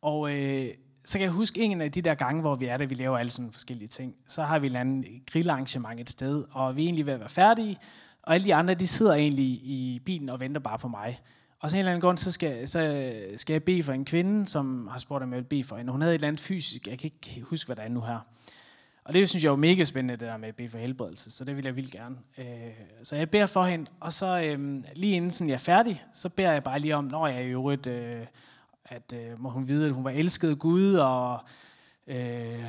Og 0.02 0.36
øh, 0.36 0.74
så 1.04 1.18
kan 1.18 1.24
jeg 1.24 1.32
huske 1.32 1.60
en 1.60 1.80
af 1.80 1.92
de 1.92 2.02
der 2.02 2.14
gange, 2.14 2.40
hvor 2.40 2.54
vi 2.54 2.66
er 2.66 2.76
der, 2.76 2.86
vi 2.86 2.94
laver 2.94 3.18
alle 3.18 3.30
sådan 3.30 3.52
forskellige 3.52 3.88
ting. 3.88 4.14
Så 4.26 4.42
har 4.42 4.58
vi 4.58 4.66
et 4.66 4.76
andet 4.76 5.06
grillarrangement 5.26 6.00
et 6.00 6.10
sted, 6.10 6.44
og 6.50 6.76
vi 6.76 6.82
er 6.82 6.86
egentlig 6.86 7.06
ved 7.06 7.12
at 7.12 7.20
være 7.20 7.28
færdige, 7.28 7.76
og 8.22 8.34
alle 8.34 8.44
de 8.44 8.54
andre, 8.54 8.74
de 8.74 8.86
sidder 8.86 9.14
egentlig 9.14 9.46
i 9.46 10.02
bilen 10.04 10.28
og 10.28 10.40
venter 10.40 10.60
bare 10.60 10.78
på 10.78 10.88
mig. 10.88 11.20
Og 11.60 11.70
så 11.70 11.76
en 11.76 11.78
eller 11.78 11.92
anden 11.92 12.00
grund, 12.00 12.18
så 12.18 12.30
skal, 12.30 12.68
så 12.68 13.12
skal 13.36 13.54
jeg 13.54 13.64
bede 13.64 13.82
for 13.82 13.92
en 13.92 14.04
kvinde, 14.04 14.46
som 14.46 14.88
har 14.88 14.98
spurgt, 14.98 15.22
om 15.22 15.32
jeg 15.32 15.36
vil 15.36 15.44
bede 15.44 15.64
for 15.64 15.76
hende. 15.76 15.92
Hun 15.92 16.00
havde 16.00 16.14
et 16.14 16.18
eller 16.18 16.28
andet 16.28 16.40
fysisk, 16.40 16.86
jeg 16.86 16.98
kan 16.98 17.10
ikke 17.14 17.40
huske, 17.40 17.68
hvad 17.68 17.76
der 17.76 17.82
er 17.82 17.88
nu 17.88 18.00
her. 18.00 18.18
Og 19.04 19.14
det 19.14 19.28
synes 19.28 19.44
jeg 19.44 19.50
er 19.50 19.56
mega 19.56 19.84
spændende, 19.84 20.16
det 20.16 20.28
der 20.28 20.36
med 20.36 20.48
at 20.48 20.56
bede 20.56 20.68
for 20.68 20.78
helbredelse, 20.78 21.30
så 21.30 21.44
det 21.44 21.56
vil 21.56 21.64
jeg 21.64 21.76
vildt 21.76 21.92
gerne. 21.92 22.16
Øh, 22.38 22.46
så 23.02 23.16
jeg 23.16 23.30
beder 23.30 23.46
for 23.46 23.64
hende, 23.64 23.90
og 24.00 24.12
så 24.12 24.40
øh, 24.40 24.84
lige 24.94 25.16
inden 25.16 25.30
sådan 25.30 25.48
jeg 25.48 25.54
er 25.54 25.58
færdig, 25.58 26.04
så 26.12 26.28
beder 26.28 26.52
jeg 26.52 26.62
bare 26.62 26.78
lige 26.78 26.96
om, 26.96 27.04
når 27.04 27.26
jeg 27.26 27.36
er 27.36 27.40
i 27.40 27.48
øvrigt, 27.48 27.86
øh, 27.86 28.26
at 28.84 29.12
øh, 29.14 29.40
må 29.40 29.48
hun 29.48 29.68
vide, 29.68 29.86
at 29.86 29.92
hun 29.92 30.04
var 30.04 30.10
elsket 30.10 30.50
af 30.50 30.58
Gud, 30.58 30.94
og, 30.94 31.40
øh, 32.06 32.54
øh, 32.54 32.64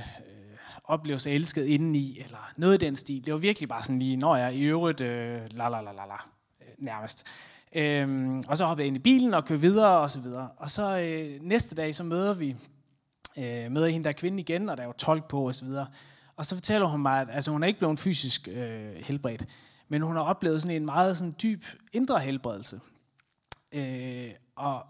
opleve 0.84 1.20
sig 1.20 1.36
elsket 1.36 1.66
indeni, 1.66 2.20
eller 2.20 2.52
noget 2.58 2.84
i 2.84 2.86
den 2.86 2.96
stil. 2.96 3.26
Det 3.26 3.34
var 3.34 3.40
virkelig 3.40 3.70
bare 3.70 3.84
sådan 3.84 4.00
lige, 4.00 4.18
når 4.18 4.36
jeg 4.36 4.56
i 4.56 4.62
øvrigt, 4.62 5.02
øh, 5.02 5.42
la 5.52 5.70
la 5.70 5.82
la 5.82 5.92
la 5.92 6.06
la, 6.06 6.16
øh, 6.62 6.68
nærmest. 6.78 7.26
Øhm, 7.76 8.40
og 8.48 8.58
så 8.58 8.66
hoppede 8.66 8.84
jeg 8.84 8.88
ind 8.88 8.98
i 8.98 9.00
bilen 9.00 9.34
og 9.34 9.46
kørte 9.46 9.62
videre 9.62 10.00
og 10.00 10.12
så 10.12 10.20
videre. 10.20 10.50
Og 10.58 10.72
så 10.72 11.00
øh, 11.00 11.42
næste 11.42 11.76
dag, 11.76 11.96
så 11.96 12.04
møder 12.04 12.34
vi, 12.34 12.56
øh, 13.38 13.72
møder 13.72 13.88
hende 13.88 14.04
der 14.04 14.12
kvinde 14.12 14.40
igen, 14.40 14.70
og 14.70 14.78
der 14.78 14.84
er 14.84 14.88
jo 14.88 14.94
tolk 14.94 15.28
på 15.28 15.48
og 15.48 15.56
så 15.56 15.66
videre. 15.66 15.88
Og 16.36 16.46
så 16.46 16.56
fortæller 16.56 16.88
hun 16.88 17.02
mig, 17.02 17.22
at 17.22 17.28
altså, 17.32 17.52
hun 17.52 17.64
er 17.64 17.68
ikke 17.68 17.80
blevet 17.80 18.00
fysisk 18.00 18.48
øh, 18.52 18.96
helbredt, 18.96 19.46
men 19.90 20.02
hun 20.02 20.16
har 20.16 20.24
oplevet 20.24 20.62
sådan 20.62 20.76
en 20.76 20.86
meget 20.86 21.18
sådan 21.18 21.36
dyb 21.44 21.66
indre 21.94 22.20
helbredelse. 22.20 22.80
Øh, 23.74 24.32
og 24.56 24.84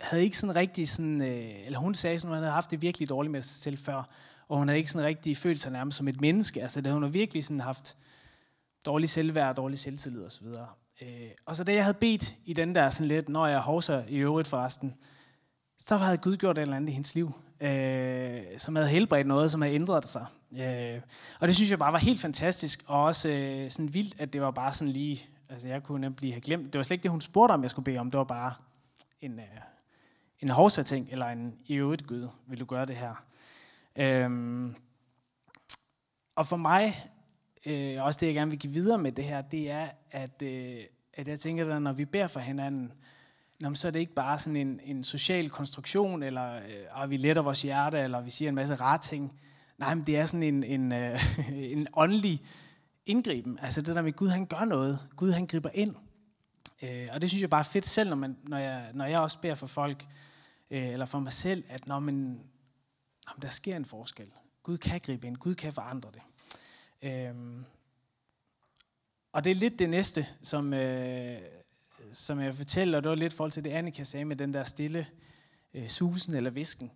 havde 0.00 0.24
ikke 0.24 0.38
sådan 0.38 0.56
rigtig 0.56 0.88
sådan, 0.88 1.22
øh, 1.22 1.66
eller 1.66 1.78
hun 1.78 1.94
sagde 1.94 2.18
sådan, 2.18 2.34
hun 2.34 2.42
havde 2.42 2.52
haft 2.52 2.70
det 2.70 2.82
virkelig 2.82 3.08
dårligt 3.08 3.32
med 3.32 3.42
sig 3.42 3.62
selv 3.62 3.78
før, 3.78 4.08
og 4.48 4.58
hun 4.58 4.68
havde 4.68 4.78
ikke 4.78 4.90
sådan 4.90 5.06
rigtig 5.06 5.36
følt 5.36 5.60
sig 5.60 5.72
nærmest 5.72 5.98
som 5.98 6.08
et 6.08 6.20
menneske. 6.20 6.62
Altså, 6.62 6.80
det, 6.80 6.92
hun 6.92 7.02
har 7.02 7.10
virkelig 7.10 7.44
sådan 7.44 7.60
haft 7.60 7.96
dårlig 8.84 9.08
selvværd, 9.08 9.56
dårlig 9.56 9.78
selvtillid 9.78 10.24
osv. 10.24 10.46
Øh, 11.02 11.30
og 11.46 11.56
så 11.56 11.64
det, 11.64 11.74
jeg 11.74 11.84
havde 11.84 11.98
bedt 11.98 12.34
i 12.46 12.52
den 12.52 12.74
der 12.74 12.90
sådan 12.90 13.08
lidt, 13.08 13.28
når 13.28 13.46
jeg 13.46 13.60
hovser 13.60 14.04
i 14.08 14.16
øvrigt 14.16 14.48
forresten, 14.48 14.94
så 15.78 15.96
havde 15.96 16.18
Gud 16.18 16.36
gjort 16.36 16.58
et 16.58 16.62
eller 16.62 16.76
andet 16.76 16.88
i 16.88 16.92
hendes 16.92 17.14
liv, 17.14 17.32
øh, 17.60 18.42
som 18.58 18.76
havde 18.76 18.88
helbredt 18.88 19.26
noget, 19.26 19.50
som 19.50 19.62
havde 19.62 19.74
ændret 19.74 20.08
sig. 20.08 20.26
Øh, 20.52 21.00
og 21.40 21.48
det 21.48 21.56
synes 21.56 21.70
jeg 21.70 21.78
bare 21.78 21.92
var 21.92 21.98
helt 21.98 22.20
fantastisk, 22.20 22.84
og 22.86 23.02
også 23.02 23.28
øh, 23.28 23.70
sådan 23.70 23.94
vildt, 23.94 24.20
at 24.20 24.32
det 24.32 24.40
var 24.40 24.50
bare 24.50 24.72
sådan 24.72 24.92
lige, 24.92 25.26
altså 25.48 25.68
jeg 25.68 25.82
kunne 25.82 26.00
nemlig 26.00 26.32
have 26.32 26.40
glemt, 26.40 26.72
det 26.72 26.78
var 26.78 26.82
slet 26.82 26.94
ikke 26.94 27.02
det, 27.02 27.10
hun 27.10 27.20
spurgte 27.20 27.52
om, 27.52 27.62
jeg 27.62 27.70
skulle 27.70 27.84
bede 27.84 27.98
om, 27.98 28.10
det 28.10 28.18
var 28.18 28.24
bare 28.24 28.54
en, 29.20 29.38
øh, 29.38 29.46
en 30.40 30.48
hovsa-ting, 30.48 31.08
eller 31.10 31.26
en 31.26 31.54
i 31.66 31.74
øvrigt 31.74 32.06
Gud, 32.06 32.28
vil 32.46 32.60
du 32.60 32.64
gøre 32.64 32.86
det 32.86 32.96
her. 32.96 33.24
Øh, 33.96 34.70
og 36.36 36.46
for 36.46 36.56
mig, 36.56 36.94
øh, 37.66 38.04
også 38.04 38.20
det 38.20 38.26
jeg 38.26 38.34
gerne 38.34 38.50
vil 38.50 38.60
give 38.60 38.72
videre 38.72 38.98
med 38.98 39.12
det 39.12 39.24
her, 39.24 39.40
det 39.40 39.70
er, 39.70 39.88
at, 40.10 40.42
øh, 40.42 40.80
at 41.14 41.28
jeg 41.28 41.40
tænker, 41.40 41.74
at 41.74 41.82
når 41.82 41.92
vi 41.92 42.04
beder 42.04 42.26
for 42.26 42.40
hinanden, 42.40 42.92
Nå, 43.60 43.74
så 43.74 43.86
er 43.86 43.92
det 43.92 44.00
ikke 44.00 44.14
bare 44.14 44.38
sådan 44.38 44.56
en, 44.56 44.80
en 44.84 45.04
social 45.04 45.50
konstruktion, 45.50 46.22
eller 46.22 46.54
øh, 46.54 46.62
ah, 47.02 47.10
vi 47.10 47.16
letter 47.16 47.42
vores 47.42 47.62
hjerte, 47.62 47.98
eller 47.98 48.20
vi 48.20 48.30
siger 48.30 48.48
en 48.48 48.54
masse 48.54 48.74
rare 48.74 48.98
ting. 48.98 49.40
Nej, 49.78 49.94
men 49.94 50.06
det 50.06 50.18
er 50.18 50.26
sådan 50.26 50.42
en, 50.42 50.64
en, 50.64 50.92
øh, 50.92 51.20
en 51.72 51.86
åndelig 51.92 52.42
indgriben. 53.06 53.58
Altså 53.62 53.82
det 53.82 53.94
der 53.94 54.02
med, 54.02 54.12
Gud 54.12 54.28
han 54.28 54.46
gør 54.46 54.64
noget. 54.64 54.98
Gud 55.16 55.32
han 55.32 55.46
griber 55.46 55.70
ind. 55.74 55.94
Øh, 56.82 57.08
og 57.12 57.20
det 57.20 57.30
synes 57.30 57.42
jeg 57.42 57.50
bare 57.50 57.60
er 57.60 57.64
fedt 57.64 57.86
selv, 57.86 58.08
når, 58.08 58.16
man, 58.16 58.36
når, 58.42 58.58
jeg, 58.58 58.90
når 58.94 59.04
jeg 59.04 59.20
også 59.20 59.40
beder 59.40 59.54
for 59.54 59.66
folk, 59.66 60.06
øh, 60.70 60.88
eller 60.88 61.06
for 61.06 61.18
mig 61.18 61.32
selv, 61.32 61.64
at 61.68 61.86
når 61.86 62.00
man, 62.00 62.14
når 63.26 63.36
der 63.42 63.48
sker 63.48 63.76
en 63.76 63.84
forskel. 63.84 64.32
Gud 64.62 64.78
kan 64.78 65.00
gribe 65.00 65.26
ind. 65.26 65.36
Gud 65.36 65.54
kan 65.54 65.72
forandre 65.72 66.10
det. 66.14 66.22
Øhm, 67.04 67.64
og 69.32 69.44
det 69.44 69.50
er 69.50 69.54
lidt 69.54 69.78
det 69.78 69.90
næste, 69.90 70.26
som, 70.42 70.74
øh, 70.74 71.40
som 72.12 72.40
jeg 72.40 72.54
fortæller, 72.54 72.98
og 72.98 73.04
det 73.04 73.10
var 73.10 73.16
lidt 73.16 73.32
i 73.32 73.36
forhold 73.36 73.52
til 73.52 73.64
det, 73.64 73.70
Annika 73.70 74.04
sagde 74.04 74.24
med 74.24 74.36
den 74.36 74.54
der 74.54 74.64
stille 74.64 75.06
øh, 75.74 75.88
susen 75.88 76.34
eller 76.34 76.50
visken. 76.50 76.92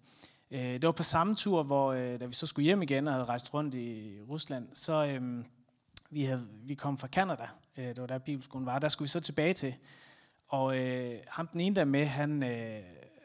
Øh, 0.50 0.60
det 0.60 0.82
var 0.82 0.92
på 0.92 1.02
samme 1.02 1.34
tur, 1.34 1.62
hvor 1.62 1.92
øh, 1.92 2.20
da 2.20 2.26
vi 2.26 2.34
så 2.34 2.46
skulle 2.46 2.64
hjem 2.64 2.82
igen 2.82 3.06
og 3.08 3.12
havde 3.12 3.24
rejst 3.24 3.54
rundt 3.54 3.74
i 3.74 4.18
Rusland, 4.28 4.68
så 4.72 5.06
øh, 5.06 5.44
vi, 6.10 6.24
havde, 6.24 6.48
vi 6.62 6.74
kom 6.74 6.98
fra 6.98 7.08
Kanada, 7.08 7.48
øh, 7.76 7.86
det 7.86 8.00
var 8.00 8.06
der 8.06 8.18
bibelskolen 8.18 8.66
var, 8.66 8.78
der 8.78 8.88
skulle 8.88 9.06
vi 9.06 9.10
så 9.10 9.20
tilbage 9.20 9.52
til. 9.52 9.74
Og 10.48 10.78
øh, 10.78 11.18
ham 11.28 11.46
den 11.46 11.60
ene 11.60 11.76
der 11.76 11.84
med, 11.84 12.06
han 12.06 12.42
øh, 12.42 12.82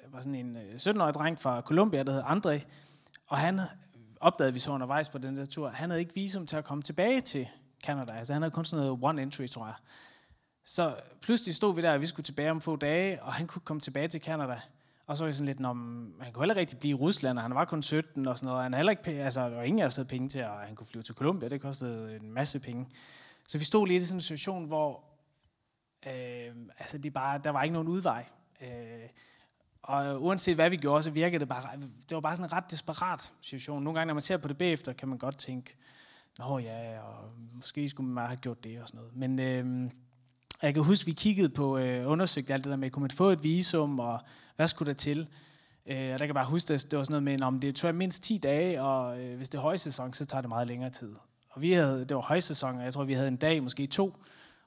var 0.08 0.22
sådan 0.22 0.36
en 0.36 0.58
øh, 0.58 0.76
17-årig 0.76 1.14
dreng 1.14 1.42
fra 1.42 1.62
Colombia, 1.62 2.04
der 2.04 2.12
hed 2.12 2.22
André, 2.22 2.66
og 3.28 3.38
han 3.38 3.60
opdagede 4.24 4.54
vi 4.54 4.60
så 4.60 4.72
undervejs 4.72 5.10
på 5.10 5.18
den 5.18 5.38
der 5.38 5.46
tur, 5.46 5.70
han 5.70 5.90
havde 5.90 6.02
ikke 6.02 6.14
visum 6.14 6.46
til 6.46 6.56
at 6.56 6.66
komme 6.66 6.82
tilbage 6.82 7.22
til 7.22 7.48
Canada. 7.84 8.14
Altså 8.14 8.34
han 8.34 8.42
havde 8.42 8.52
kun 8.52 8.66
sådan 8.66 8.86
noget 8.86 9.00
one 9.02 9.22
entry, 9.22 9.48
tror 9.48 9.66
jeg. 9.66 9.76
Så 10.66 10.96
pludselig 11.22 11.56
stod 11.56 11.76
vi 11.76 11.82
der, 11.82 11.94
og 11.94 12.02
vi 12.02 12.08
skulle 12.08 12.24
tilbage 12.24 12.52
om 12.52 12.62
få 12.62 12.76
dage, 12.76 13.24
og 13.24 13.34
han 13.34 13.48
kunne 13.48 13.62
komme 13.62 13.80
tilbage 13.80 14.08
til 14.08 14.22
Canada. 14.22 14.62
Og 15.08 15.18
så 15.18 15.24
var 15.24 15.28
jeg 15.28 15.36
sådan 15.36 15.46
lidt, 15.46 15.66
om 15.66 16.14
han 16.22 16.34
kunne 16.34 16.42
heller 16.42 16.56
rigtig 16.56 16.80
blive 16.80 16.92
i 16.92 16.94
Rusland, 16.94 17.38
og 17.38 17.44
han 17.44 17.56
var 17.56 17.66
kun 17.66 17.84
17 17.84 18.28
og 18.28 18.38
sådan 18.38 18.48
noget. 18.48 18.64
Han 18.64 18.74
havde 18.74 18.80
heller 18.80 18.92
ikke, 18.92 19.24
altså, 19.24 19.50
der 19.50 19.56
var 19.56 19.64
ingen 19.64 19.82
af 19.82 19.86
os 19.86 20.00
penge 20.10 20.30
til, 20.30 20.40
at 20.40 20.68
han 20.68 20.76
kunne 20.76 20.88
flyve 20.88 21.04
til 21.04 21.16
Colombia. 21.16 21.50
Det 21.50 21.62
kostede 21.62 22.16
en 22.16 22.32
masse 22.32 22.60
penge. 22.60 22.88
Så 23.48 23.58
vi 23.58 23.66
stod 23.66 23.88
lidt 23.88 24.04
i 24.04 24.06
sådan 24.06 24.18
en 24.18 24.22
situation, 24.22 24.66
hvor 24.66 25.04
øh, 26.08 26.56
altså, 26.80 26.98
det 26.98 27.14
bare, 27.14 27.40
der 27.44 27.50
var 27.50 27.64
ikke 27.64 27.74
nogen 27.74 27.88
udvej. 27.88 28.26
Øh, 28.62 29.10
og 29.84 30.06
øh, 30.06 30.22
uanset 30.22 30.56
hvad 30.56 30.70
vi 30.70 30.78
gjorde, 30.78 31.04
så 31.04 31.10
virkede 31.10 31.40
det 31.40 31.48
bare, 31.48 31.70
det 32.10 32.16
var 32.16 32.22
bare 32.22 32.36
sådan 32.36 32.50
en 32.50 32.54
ret 32.54 32.72
desperat 32.72 33.32
situation. 33.42 33.84
Nogle 33.84 34.00
gange, 34.00 34.08
når 34.08 34.14
man 34.14 34.22
ser 34.22 34.38
på 34.38 34.48
det 34.48 34.58
bagefter, 34.58 34.94
kan 34.94 35.08
man 35.08 35.18
godt 35.18 35.38
tænke, 35.38 35.76
Nå 36.40 36.58
ja, 36.58 37.00
og 37.00 37.30
måske 37.54 37.90
skulle 37.90 38.08
man 38.08 38.16
bare 38.16 38.28
have 38.28 38.38
gjort 38.38 38.64
det 38.64 38.82
og 38.82 38.88
sådan 38.88 38.98
noget. 38.98 39.16
Men 39.16 39.40
øh, 39.40 39.92
jeg 40.62 40.74
kan 40.74 40.84
huske, 40.84 41.06
vi 41.06 41.12
kiggede 41.12 41.50
på, 41.50 41.78
øh, 41.78 42.12
undersøgte 42.12 42.54
alt 42.54 42.64
det 42.64 42.70
der 42.72 42.78
med, 42.78 42.90
kunne 42.90 43.02
man 43.02 43.12
få 43.12 43.30
et 43.30 43.44
visum, 43.44 44.00
og 44.00 44.20
hvad 44.56 44.68
skulle 44.68 44.88
der 44.88 44.98
til? 44.98 45.28
Øh, 45.86 45.96
og 45.96 45.98
der 45.98 46.18
kan 46.18 46.28
jeg 46.28 46.36
bare 46.36 46.46
huske, 46.46 46.74
at 46.74 46.86
det 46.92 46.98
var 46.98 47.04
sådan 47.04 47.24
noget 47.24 47.40
med, 47.40 47.48
om 47.48 47.60
det 47.60 47.76
tog 47.76 47.96
mindst 47.96 48.24
10 48.24 48.38
dage, 48.38 48.82
og 48.82 49.20
øh, 49.20 49.38
hvis 49.38 49.50
det 49.50 49.58
er 49.58 49.62
højsæson, 49.62 50.14
så 50.14 50.26
tager 50.26 50.42
det 50.42 50.50
meget 50.50 50.68
længere 50.68 50.90
tid. 50.90 51.16
Og 51.50 51.62
vi 51.62 51.72
havde, 51.72 52.00
det 52.06 52.16
var 52.16 52.22
højsæson, 52.22 52.76
og 52.76 52.84
jeg 52.84 52.94
tror, 52.94 53.04
vi 53.04 53.14
havde 53.14 53.28
en 53.28 53.38
dag, 53.38 53.64
måske 53.64 53.88
to, 53.88 54.18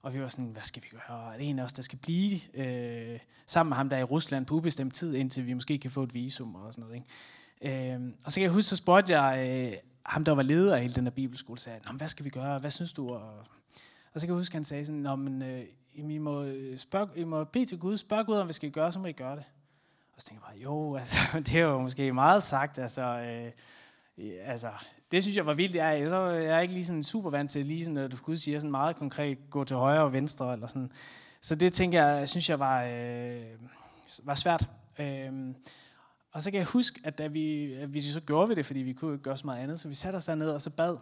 og 0.07 0.14
vi 0.14 0.21
var 0.21 0.29
sådan, 0.29 0.51
hvad 0.51 0.62
skal 0.62 0.83
vi 0.83 0.88
gøre? 0.88 1.33
Er 1.35 1.38
det 1.38 1.51
en 1.51 1.59
af 1.59 1.64
os, 1.64 1.73
der 1.73 1.83
skal 1.83 1.99
blive 1.99 2.38
øh, 2.55 3.19
sammen 3.47 3.71
med 3.71 3.77
ham, 3.77 3.88
der 3.88 3.97
er 3.97 4.01
i 4.01 4.05
Rusland 4.05 4.47
på 4.47 4.55
ubestemt 4.55 4.95
tid, 4.95 5.14
indtil 5.14 5.47
vi 5.47 5.55
måske 5.55 5.79
kan 5.79 5.90
få 5.90 6.03
et 6.03 6.14
visum 6.14 6.55
og 6.55 6.73
sådan 6.73 6.85
noget. 6.85 7.05
Ikke? 7.62 7.95
Øh, 7.95 8.01
og 8.25 8.33
så 8.33 8.37
kan 8.37 8.42
jeg 8.42 8.51
huske, 8.51 8.69
så 8.69 8.77
spurgte 8.77 9.21
jeg 9.21 9.49
øh, 9.49 9.73
ham, 10.07 10.25
der 10.25 10.33
var 10.33 10.42
leder 10.42 10.75
af 10.75 10.83
hele 10.83 10.95
den 10.95 11.05
der 11.05 11.11
bibelskole, 11.11 11.59
sagde, 11.59 11.81
Nå, 11.87 11.97
hvad 11.97 12.09
skal 12.09 12.25
vi 12.25 12.31
gøre? 12.31 12.59
Hvad 12.59 12.71
synes 12.71 12.92
du? 12.92 13.09
Og, 13.09 13.38
og 14.12 14.21
så 14.21 14.27
kan 14.27 14.35
jeg 14.35 14.38
huske, 14.38 14.53
at 14.53 14.55
han 14.55 14.64
sagde 14.64 14.87
sådan, 14.87 15.01
Nå, 15.01 15.16
men, 15.16 15.42
øh, 15.42 15.64
I, 15.95 16.19
må 16.19 16.42
øh, 16.42 16.79
spørg, 16.79 17.09
I 17.16 17.25
må 17.25 17.45
bede 17.45 17.64
til 17.64 17.79
Gud, 17.79 17.97
spørg 17.97 18.27
Gud, 18.27 18.37
om 18.37 18.49
vi 18.49 18.53
skal 18.53 18.71
gøre, 18.71 18.92
så 18.92 18.99
må 18.99 19.07
I 19.07 19.12
gøre 19.12 19.37
det. 19.37 19.45
Og 20.14 20.23
så 20.23 20.27
tænkte 20.27 20.47
jeg 20.47 20.53
bare, 20.53 20.62
jo, 20.62 20.95
altså, 21.01 21.19
det 21.35 21.55
er 21.55 21.64
jo 21.64 21.79
måske 21.79 22.12
meget 22.12 22.42
sagt, 22.42 22.79
altså, 22.79 23.03
øh, 23.03 23.53
altså, 24.45 24.71
det 25.11 25.23
synes 25.23 25.37
jeg 25.37 25.47
var 25.47 25.55
vildt. 25.55 25.75
Jeg, 25.75 26.01
er, 26.01 26.09
så, 26.09 26.21
jeg 26.21 26.57
er 26.57 26.61
ikke 26.61 26.75
lige 26.75 26.87
sådan 26.87 27.03
super 27.03 27.31
vant 27.31 27.51
til, 27.51 27.66
lige 27.66 27.85
sådan, 27.85 27.97
at 27.97 28.23
Gud 28.23 28.37
siger 28.37 28.59
sådan 28.59 28.71
meget 28.71 28.97
konkret, 28.97 29.38
gå 29.51 29.64
til 29.64 29.77
højre 29.77 30.03
og 30.03 30.12
venstre, 30.12 30.53
eller 30.53 30.66
sådan. 30.66 30.92
Så 31.40 31.55
det 31.55 31.73
tænker 31.73 32.05
jeg, 32.05 32.29
synes 32.29 32.51
jeg 32.51 32.59
var, 32.59 32.83
øh, 32.83 33.42
var 34.25 34.35
svært. 34.35 34.69
Øh, 34.99 35.55
og 36.33 36.42
så 36.42 36.51
kan 36.51 36.59
jeg 36.59 36.66
huske, 36.66 37.01
at 37.05 37.19
da 37.19 37.27
vi, 37.27 37.73
at 37.73 37.95
vi 37.95 38.01
så 38.01 38.21
gjorde 38.21 38.49
vi 38.49 38.55
det, 38.55 38.66
fordi 38.66 38.81
vi 38.81 38.92
kunne 38.92 39.14
ikke 39.14 39.23
gøre 39.23 39.38
så 39.38 39.47
meget 39.47 39.62
andet, 39.62 39.81
så 39.81 39.88
vi 39.88 39.95
satte 39.95 40.16
os 40.16 40.27
derned 40.27 40.51
og 40.51 40.62
så 40.62 40.71
bad. 40.71 40.97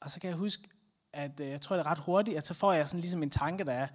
Og 0.00 0.10
så 0.10 0.20
kan 0.20 0.28
jeg 0.28 0.36
huske, 0.36 0.68
at 1.12 1.40
øh, 1.40 1.48
jeg 1.48 1.60
tror, 1.60 1.76
det 1.76 1.86
er 1.86 1.90
ret 1.90 1.98
hurtigt, 1.98 2.36
at 2.36 2.46
så 2.46 2.54
får 2.54 2.72
jeg 2.72 2.88
sådan 2.88 3.00
ligesom 3.00 3.22
en 3.22 3.30
tanke, 3.30 3.64
der 3.64 3.72
er, 3.72 3.86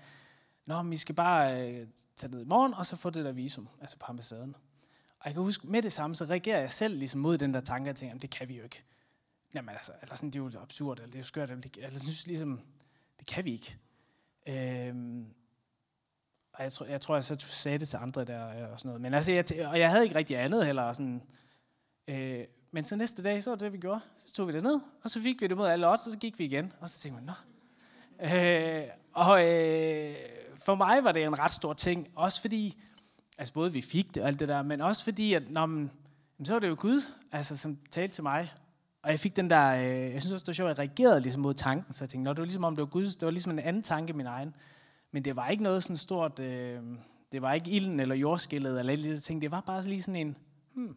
Nå, 0.68 0.84
vi 0.84 0.98
skal 0.98 1.16
bare 1.16 1.70
øh, 1.70 1.88
tage 2.16 2.32
ned 2.32 2.42
i 2.42 2.46
morgen, 2.46 2.74
og 2.74 2.86
så 2.86 2.96
få 2.96 3.10
det 3.10 3.26
der 3.26 3.32
visum, 3.32 3.68
altså 3.82 3.98
på 3.98 4.06
ambassaden. 4.10 4.56
Og 5.20 5.26
jeg 5.26 5.34
kan 5.34 5.44
huske, 5.44 5.68
med 5.68 5.82
det 5.82 5.94
samme, 5.94 6.16
så 6.16 6.26
reagerer 6.26 6.60
jeg 6.60 6.72
selv 6.72 6.98
ligesom 6.98 7.22
mod 7.22 7.38
den 7.38 7.54
der 7.54 7.62
tanke, 7.62 7.90
og 7.90 7.96
tænker, 7.96 8.18
det 8.18 8.30
kan 8.30 8.50
vi 8.50 8.58
jo 8.58 8.64
ikke. 8.64 8.84
Jamen 9.58 9.76
altså, 9.76 9.92
eller 10.02 10.16
sådan, 10.16 10.30
det 10.30 10.40
er 10.40 10.44
jo 10.44 10.62
absurd, 10.62 10.98
eller 10.98 11.08
det 11.08 11.16
er 11.16 11.20
jo 11.20 11.24
skørt, 11.24 11.50
eller, 11.50 11.62
det, 11.62 11.76
eller 11.76 11.90
jeg 11.90 12.00
synes 12.00 12.28
ligesom, 12.28 12.62
det 13.20 13.28
kan 13.28 13.46
vi 13.46 13.52
ikke. 13.52 13.78
Øhm, 14.48 15.26
og 16.54 16.64
jeg 16.64 16.74
tror, 16.74 16.86
jeg 16.86 17.02
tror, 17.02 17.16
jeg 17.16 17.24
så 17.24 17.36
sagde 17.40 17.78
det 17.78 17.88
til 17.88 17.98
andre 17.98 18.26
der 18.26 18.50
øh, 18.50 18.72
og 18.72 18.80
sådan 18.80 18.90
noget. 18.90 19.02
Men 19.02 19.14
altså, 19.14 19.32
jeg, 19.32 19.46
og 19.68 19.80
jeg 19.80 19.90
havde 19.90 20.04
ikke 20.04 20.16
rigtig 20.16 20.38
andet 20.38 20.66
heller. 20.66 20.94
Sådan, 20.94 21.22
øh, 22.08 22.46
men 22.72 22.86
så 22.86 22.96
næste 22.96 23.24
dag, 23.24 23.44
så 23.44 23.50
var 23.50 23.56
det, 23.56 23.66
det 23.66 23.74
vi 23.74 23.78
gjorde. 23.78 24.00
Så 24.18 24.34
tog 24.34 24.48
vi 24.48 24.54
det 24.54 24.64
ned, 24.64 24.80
og 25.04 25.10
så 25.10 25.22
fik 25.22 25.42
vi 25.42 25.48
det 25.48 25.58
mod 25.58 25.68
alle 25.68 25.90
odds, 25.90 26.06
og 26.06 26.12
så 26.12 26.20
gik 26.20 26.40
vi 26.40 26.46
igen. 26.46 26.74
Og 26.80 26.90
så 26.90 27.00
tænkte 27.00 27.24
man, 27.24 27.26
nå. 27.26 27.34
Øh, 28.38 28.84
og 29.14 29.46
øh, 29.46 30.16
for 30.58 30.76
mig 30.76 31.04
var 31.04 31.12
det 31.12 31.24
en 31.24 31.40
ret 31.40 31.52
stor 31.52 31.74
ting. 31.74 32.08
Også 32.16 32.42
fordi, 32.42 32.82
altså 33.38 33.54
både 33.54 33.74
vi 33.74 33.82
fik 33.82 34.16
det 34.16 34.24
og 34.24 34.28
alt 34.28 34.40
det 34.40 34.48
der, 34.48 34.62
men 34.62 34.82
også 34.82 35.04
fordi, 35.04 35.34
at 35.34 35.50
når 35.50 35.66
man, 35.66 35.92
så 36.44 36.54
var 36.54 36.60
det 36.60 36.68
jo 36.68 36.76
Gud, 36.80 37.02
altså, 37.32 37.58
som 37.58 37.78
talte 37.92 38.16
til 38.16 38.24
mig. 38.24 38.54
Og 39.08 39.12
jeg 39.12 39.20
fik 39.20 39.36
den 39.36 39.50
der, 39.50 39.74
øh, 39.74 40.14
jeg 40.14 40.22
synes 40.22 40.34
også, 40.34 40.44
det 40.44 40.48
var 40.48 40.54
sjovt, 40.54 40.70
jeg 40.70 40.80
reagerede 40.80 41.22
ligesom 41.22 41.42
mod 41.42 41.54
tanken. 41.54 41.94
Så 41.94 42.04
jeg 42.04 42.10
tænkte, 42.10 42.24
nå, 42.24 42.34
det 42.34 42.38
var 42.38 42.46
ligesom 42.46 42.64
om 42.64 42.76
det 42.76 42.82
var 42.82 42.88
Guds, 42.88 43.16
det 43.16 43.26
var 43.26 43.32
ligesom 43.32 43.52
en 43.52 43.60
anden 43.60 43.84
tanke 43.84 44.14
min 44.14 44.26
egen. 44.26 44.56
Men 45.12 45.26
det 45.26 45.36
var 45.36 45.48
ikke 45.48 45.64
noget 45.64 45.84
sådan 45.84 45.98
stort, 45.98 46.40
øh, 46.40 46.82
det 47.32 47.42
var 47.42 47.54
ikke 47.54 47.70
ilden 47.70 48.00
eller 48.00 48.16
jordskillet 48.16 48.80
eller 48.80 48.92
alle 48.92 49.04
de 49.04 49.20
ting. 49.20 49.42
Det 49.42 49.52
var 49.52 49.62
bare 49.62 49.84
lige 49.84 50.02
sådan 50.02 50.28
en, 50.28 50.38
hmm. 50.74 50.96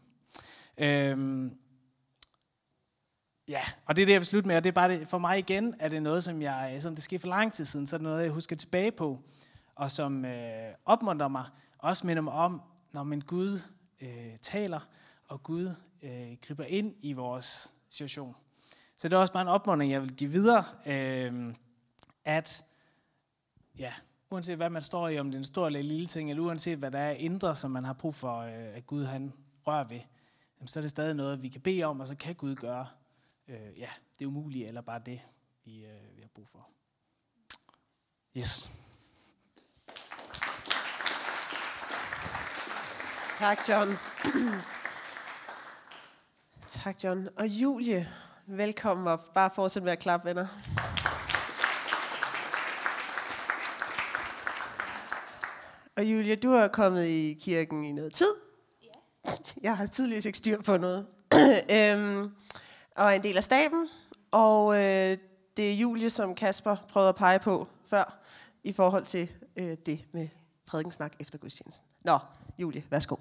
Øhm, 0.78 1.56
ja, 3.48 3.60
og 3.86 3.96
det 3.96 4.02
er 4.02 4.06
det, 4.06 4.12
jeg 4.12 4.20
vil 4.20 4.26
slutte 4.26 4.48
med, 4.48 4.56
og 4.56 4.64
det 4.64 4.70
er 4.70 4.74
bare 4.74 4.88
det, 4.88 5.08
for 5.08 5.18
mig 5.18 5.38
igen, 5.38 5.74
er 5.78 5.88
det 5.88 6.02
noget, 6.02 6.24
som 6.24 6.42
jeg, 6.42 6.72
øh, 6.74 6.80
som 6.80 6.94
det 6.94 7.04
skete 7.04 7.20
for 7.20 7.28
lang 7.28 7.52
tid 7.52 7.64
siden, 7.64 7.86
så 7.86 7.96
er 7.96 7.98
det 7.98 8.04
noget, 8.04 8.22
jeg 8.22 8.30
husker 8.30 8.56
tilbage 8.56 8.92
på, 8.92 9.18
og 9.74 9.90
som 9.90 10.24
øh, 10.24 10.72
opmuntrer 10.84 11.28
mig, 11.28 11.44
også 11.78 12.06
minder 12.06 12.22
mig 12.22 12.32
om, 12.32 12.62
når 12.92 13.02
min 13.02 13.20
Gud 13.20 13.60
øh, 14.00 14.36
taler, 14.42 14.80
og 15.30 15.42
Gud 15.42 15.74
øh, 16.02 16.36
griber 16.42 16.64
ind 16.64 16.94
i 17.02 17.12
vores 17.12 17.74
situation. 17.88 18.36
Så 18.96 19.08
det 19.08 19.16
er 19.16 19.20
også 19.20 19.32
bare 19.32 19.42
en 19.42 19.48
opmuntring, 19.48 19.92
jeg 19.92 20.02
vil 20.02 20.16
give 20.16 20.30
videre, 20.30 20.64
øh, 20.86 21.54
at 22.24 22.64
ja, 23.78 23.92
uanset 24.30 24.56
hvad 24.56 24.70
man 24.70 24.82
står 24.82 25.08
i, 25.08 25.18
om 25.18 25.26
det 25.26 25.34
er 25.34 25.38
en 25.38 25.44
stor 25.44 25.66
eller 25.66 25.82
lille 25.82 26.06
ting, 26.06 26.30
eller 26.30 26.42
uanset 26.42 26.78
hvad 26.78 26.90
der 26.90 26.98
er 26.98 27.10
indre, 27.10 27.56
som 27.56 27.70
man 27.70 27.84
har 27.84 27.92
brug 27.92 28.14
for, 28.14 28.38
øh, 28.38 28.76
at 28.76 28.86
Gud 28.86 29.04
han 29.04 29.32
rører 29.66 29.84
ved, 29.84 30.00
så 30.66 30.78
er 30.78 30.80
det 30.80 30.90
stadig 30.90 31.14
noget, 31.14 31.42
vi 31.42 31.48
kan 31.48 31.60
bede 31.60 31.84
om, 31.84 32.00
og 32.00 32.08
så 32.08 32.14
kan 32.14 32.34
Gud 32.34 32.54
gøre 32.54 32.86
øh, 33.48 33.78
ja, 33.78 33.88
det 34.18 34.26
umulige, 34.26 34.66
eller 34.66 34.80
bare 34.80 35.00
det, 35.06 35.20
vi, 35.64 35.84
øh, 35.84 36.16
vi 36.16 36.20
har 36.20 36.28
brug 36.34 36.48
for. 36.48 36.68
Yes. 38.36 38.70
Tak, 43.38 43.58
John 43.68 43.88
tak, 46.70 47.04
John. 47.04 47.28
Og 47.36 47.48
Julie, 47.48 48.08
velkommen 48.46 49.06
op. 49.06 49.34
Bare 49.34 49.50
fortsæt 49.54 49.82
med 49.82 49.92
at 49.92 49.98
klappe, 49.98 50.28
venner. 50.28 50.46
Og 55.96 56.04
Julia, 56.04 56.34
du 56.34 56.50
har 56.50 56.68
kommet 56.68 57.04
i 57.06 57.38
kirken 57.40 57.84
i 57.84 57.92
noget 57.92 58.12
tid. 58.12 58.34
Ja. 58.82 59.30
Jeg 59.62 59.76
har 59.76 59.86
tydeligvis 59.86 60.24
ikke 60.24 60.38
styr 60.38 60.62
på 60.62 60.76
noget. 60.76 61.06
øhm, 61.76 62.34
og 62.96 63.04
er 63.04 63.10
en 63.10 63.22
del 63.22 63.36
af 63.36 63.44
staben. 63.44 63.88
Og 64.30 64.74
øh, 64.74 65.18
det 65.56 65.70
er 65.70 65.74
Julie, 65.74 66.10
som 66.10 66.34
Kasper 66.34 66.76
prøvede 66.88 67.08
at 67.08 67.16
pege 67.16 67.38
på 67.38 67.68
før, 67.86 68.20
i 68.64 68.72
forhold 68.72 69.04
til 69.04 69.30
øh, 69.56 69.76
det 69.86 70.04
med 70.12 70.28
prædikensnak 70.66 71.12
efter 71.20 71.38
gudstjenesten. 71.38 71.88
Nå, 72.04 72.18
Julie, 72.58 72.84
værsgo. 72.90 73.16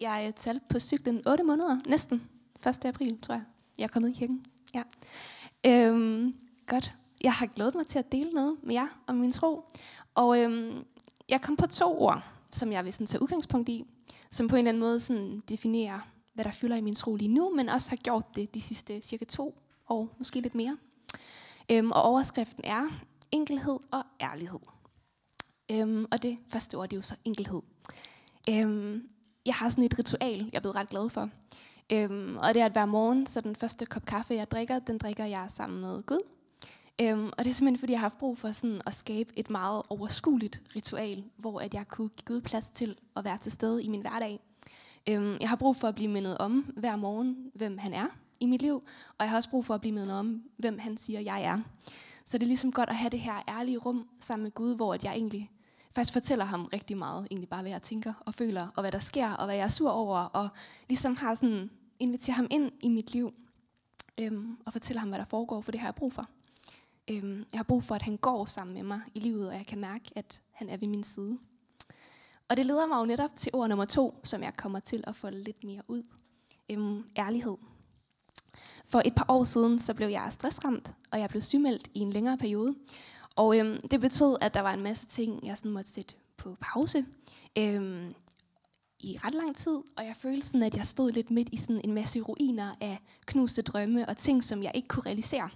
Jeg 0.00 0.26
er 0.26 0.58
på 0.68 0.78
cyklen 0.78 1.28
8 1.28 1.44
måneder, 1.44 1.78
næsten. 1.86 2.28
1. 2.66 2.84
april, 2.84 3.20
tror 3.20 3.34
jeg. 3.34 3.44
Jeg 3.78 3.84
er 3.84 3.88
kommet 3.88 4.10
i 4.10 4.12
kirken. 4.12 4.44
Ja. 4.74 4.82
Øhm, 5.66 6.34
godt. 6.66 6.92
Jeg 7.20 7.32
har 7.32 7.46
glædet 7.46 7.74
mig 7.74 7.86
til 7.86 7.98
at 7.98 8.12
dele 8.12 8.30
noget 8.30 8.56
med 8.62 8.74
jer 8.74 8.86
om 9.06 9.14
min 9.16 9.32
tro. 9.32 9.64
Og 10.14 10.38
øhm, 10.38 10.84
jeg 11.28 11.40
kom 11.42 11.56
på 11.56 11.66
to 11.66 12.02
ord, 12.02 12.24
som 12.50 12.72
jeg 12.72 12.84
vil 12.84 12.92
sådan 12.92 13.06
tage 13.06 13.22
udgangspunkt 13.22 13.68
i, 13.68 13.84
som 14.30 14.48
på 14.48 14.56
en 14.56 14.58
eller 14.58 14.68
anden 14.68 14.80
måde 14.80 15.00
sådan 15.00 15.42
definerer, 15.48 15.98
hvad 16.34 16.44
der 16.44 16.50
fylder 16.50 16.76
i 16.76 16.80
min 16.80 16.94
tro 16.94 17.16
lige 17.16 17.34
nu, 17.34 17.54
men 17.56 17.68
også 17.68 17.90
har 17.90 17.96
gjort 17.96 18.36
det 18.36 18.54
de 18.54 18.60
sidste 18.60 19.02
cirka 19.02 19.24
to 19.24 19.58
år, 19.88 20.08
måske 20.18 20.40
lidt 20.40 20.54
mere. 20.54 20.76
Øhm, 21.70 21.90
og 21.90 22.02
overskriften 22.02 22.64
er 22.64 22.86
enkelhed 23.32 23.78
og 23.90 24.04
ærlighed. 24.20 24.60
Øhm, 25.70 26.06
og 26.10 26.22
det 26.22 26.38
første 26.48 26.74
ord, 26.74 26.88
det 26.88 26.96
er 26.96 26.98
jo 26.98 27.02
så 27.02 27.16
enkelhed. 27.24 27.60
Øhm, 28.50 29.08
jeg 29.46 29.54
har 29.54 29.68
sådan 29.68 29.84
et 29.84 29.98
ritual, 29.98 30.38
jeg 30.38 30.56
er 30.58 30.60
blevet 30.60 30.76
ret 30.76 30.88
glad 30.88 31.08
for. 31.08 31.30
Øhm, 31.92 32.36
og 32.36 32.54
det 32.54 32.62
er, 32.62 32.66
at 32.66 32.72
hver 32.72 32.86
morgen, 32.86 33.26
så 33.26 33.40
den 33.40 33.56
første 33.56 33.86
kop 33.86 34.04
kaffe, 34.04 34.34
jeg 34.34 34.50
drikker, 34.50 34.78
den 34.78 34.98
drikker 34.98 35.24
jeg 35.24 35.46
sammen 35.48 35.80
med 35.80 36.02
Gud. 36.02 36.20
Øhm, 37.00 37.30
og 37.38 37.44
det 37.44 37.50
er 37.50 37.54
simpelthen, 37.54 37.78
fordi 37.78 37.92
jeg 37.92 38.00
har 38.00 38.08
haft 38.08 38.18
brug 38.18 38.38
for 38.38 38.50
sådan 38.50 38.80
at 38.86 38.94
skabe 38.94 39.32
et 39.36 39.50
meget 39.50 39.82
overskueligt 39.88 40.60
ritual, 40.76 41.24
hvor 41.36 41.60
at 41.60 41.74
jeg 41.74 41.88
kunne 41.88 42.08
give 42.08 42.24
Gud 42.36 42.40
plads 42.40 42.70
til 42.70 42.98
at 43.16 43.24
være 43.24 43.38
til 43.38 43.52
stede 43.52 43.84
i 43.84 43.88
min 43.88 44.00
hverdag. 44.00 44.40
Øhm, 45.08 45.36
jeg 45.40 45.48
har 45.48 45.56
brug 45.56 45.76
for 45.76 45.88
at 45.88 45.94
blive 45.94 46.10
mindet 46.10 46.38
om 46.38 46.72
hver 46.76 46.96
morgen, 46.96 47.36
hvem 47.54 47.78
han 47.78 47.94
er 47.94 48.06
i 48.40 48.46
mit 48.46 48.62
liv, 48.62 48.74
og 49.18 49.24
jeg 49.24 49.30
har 49.30 49.36
også 49.36 49.50
brug 49.50 49.64
for 49.64 49.74
at 49.74 49.80
blive 49.80 49.94
mindet 49.94 50.12
om, 50.12 50.42
hvem 50.56 50.78
han 50.78 50.96
siger, 50.96 51.20
jeg 51.20 51.42
er. 51.42 51.58
Så 52.24 52.38
det 52.38 52.44
er 52.44 52.48
ligesom 52.48 52.72
godt 52.72 52.88
at 52.88 52.96
have 52.96 53.10
det 53.10 53.20
her 53.20 53.42
ærlige 53.48 53.78
rum 53.78 54.08
sammen 54.20 54.42
med 54.42 54.52
Gud, 54.52 54.76
hvor 54.76 54.94
at 54.94 55.04
jeg 55.04 55.12
egentlig 55.12 55.50
faktisk 55.94 56.12
fortæller 56.12 56.44
ham 56.44 56.64
rigtig 56.64 56.96
meget, 56.96 57.26
egentlig 57.30 57.48
bare 57.48 57.62
hvad 57.62 57.70
jeg 57.70 57.82
tænker 57.82 58.12
og 58.26 58.34
føler, 58.34 58.68
og 58.76 58.82
hvad 58.82 58.92
der 58.92 58.98
sker, 58.98 59.32
og 59.32 59.44
hvad 59.44 59.54
jeg 59.54 59.64
er 59.64 59.68
sur 59.68 59.90
over, 59.90 60.18
og 60.18 60.48
ligesom 60.88 61.16
har 61.16 61.34
sådan, 61.34 61.70
inviterer 61.98 62.36
ham 62.36 62.46
ind 62.50 62.72
i 62.80 62.88
mit 62.88 63.12
liv, 63.12 63.32
øhm, 64.18 64.58
og 64.66 64.72
fortæller 64.72 65.00
ham, 65.00 65.08
hvad 65.08 65.18
der 65.18 65.24
foregår, 65.24 65.60
for 65.60 65.72
det 65.72 65.80
har 65.80 65.88
jeg 65.88 65.94
brug 65.94 66.12
for. 66.12 66.28
Øhm, 67.10 67.44
jeg 67.52 67.58
har 67.58 67.64
brug 67.64 67.84
for, 67.84 67.94
at 67.94 68.02
han 68.02 68.16
går 68.16 68.44
sammen 68.44 68.74
med 68.74 68.82
mig 68.82 69.00
i 69.14 69.20
livet, 69.20 69.48
og 69.48 69.54
jeg 69.54 69.66
kan 69.66 69.80
mærke, 69.80 70.10
at 70.16 70.40
han 70.52 70.68
er 70.68 70.76
ved 70.76 70.88
min 70.88 71.04
side. 71.04 71.38
Og 72.48 72.56
det 72.56 72.66
leder 72.66 72.86
mig 72.86 73.00
jo 73.00 73.04
netop 73.04 73.30
til 73.36 73.54
ord 73.54 73.68
nummer 73.68 73.84
to, 73.84 74.20
som 74.24 74.42
jeg 74.42 74.54
kommer 74.56 74.80
til 74.80 75.04
at 75.06 75.16
få 75.16 75.30
lidt 75.30 75.64
mere 75.64 75.82
ud. 75.88 76.02
Øhm, 76.70 77.04
ærlighed. 77.18 77.56
For 78.88 79.02
et 79.04 79.14
par 79.14 79.24
år 79.28 79.44
siden, 79.44 79.78
så 79.78 79.94
blev 79.94 80.08
jeg 80.08 80.28
stressramt, 80.30 80.94
og 81.10 81.20
jeg 81.20 81.28
blev 81.28 81.42
sygemeldt 81.42 81.90
i 81.94 81.98
en 81.98 82.10
længere 82.10 82.36
periode. 82.36 82.74
Og 83.36 83.58
øhm, 83.58 83.88
det 83.88 84.00
betød, 84.00 84.36
at 84.40 84.54
der 84.54 84.60
var 84.60 84.74
en 84.74 84.82
masse 84.82 85.06
ting, 85.06 85.46
jeg 85.46 85.58
sådan 85.58 85.70
måtte 85.70 85.90
sætte 85.90 86.14
på 86.36 86.56
pause 86.60 87.04
øhm, 87.58 88.14
i 89.00 89.18
ret 89.24 89.34
lang 89.34 89.56
tid. 89.56 89.78
Og 89.96 90.04
jeg 90.04 90.16
følte 90.16 90.46
sådan, 90.46 90.62
at 90.62 90.76
jeg 90.76 90.86
stod 90.86 91.10
lidt 91.10 91.30
midt 91.30 91.48
i 91.52 91.56
sådan 91.56 91.80
en 91.84 91.92
masse 91.92 92.20
ruiner 92.20 92.74
af 92.80 92.98
knuste 93.26 93.62
drømme 93.62 94.08
og 94.08 94.16
ting, 94.16 94.44
som 94.44 94.62
jeg 94.62 94.72
ikke 94.74 94.88
kunne 94.88 95.06
realisere. 95.06 95.50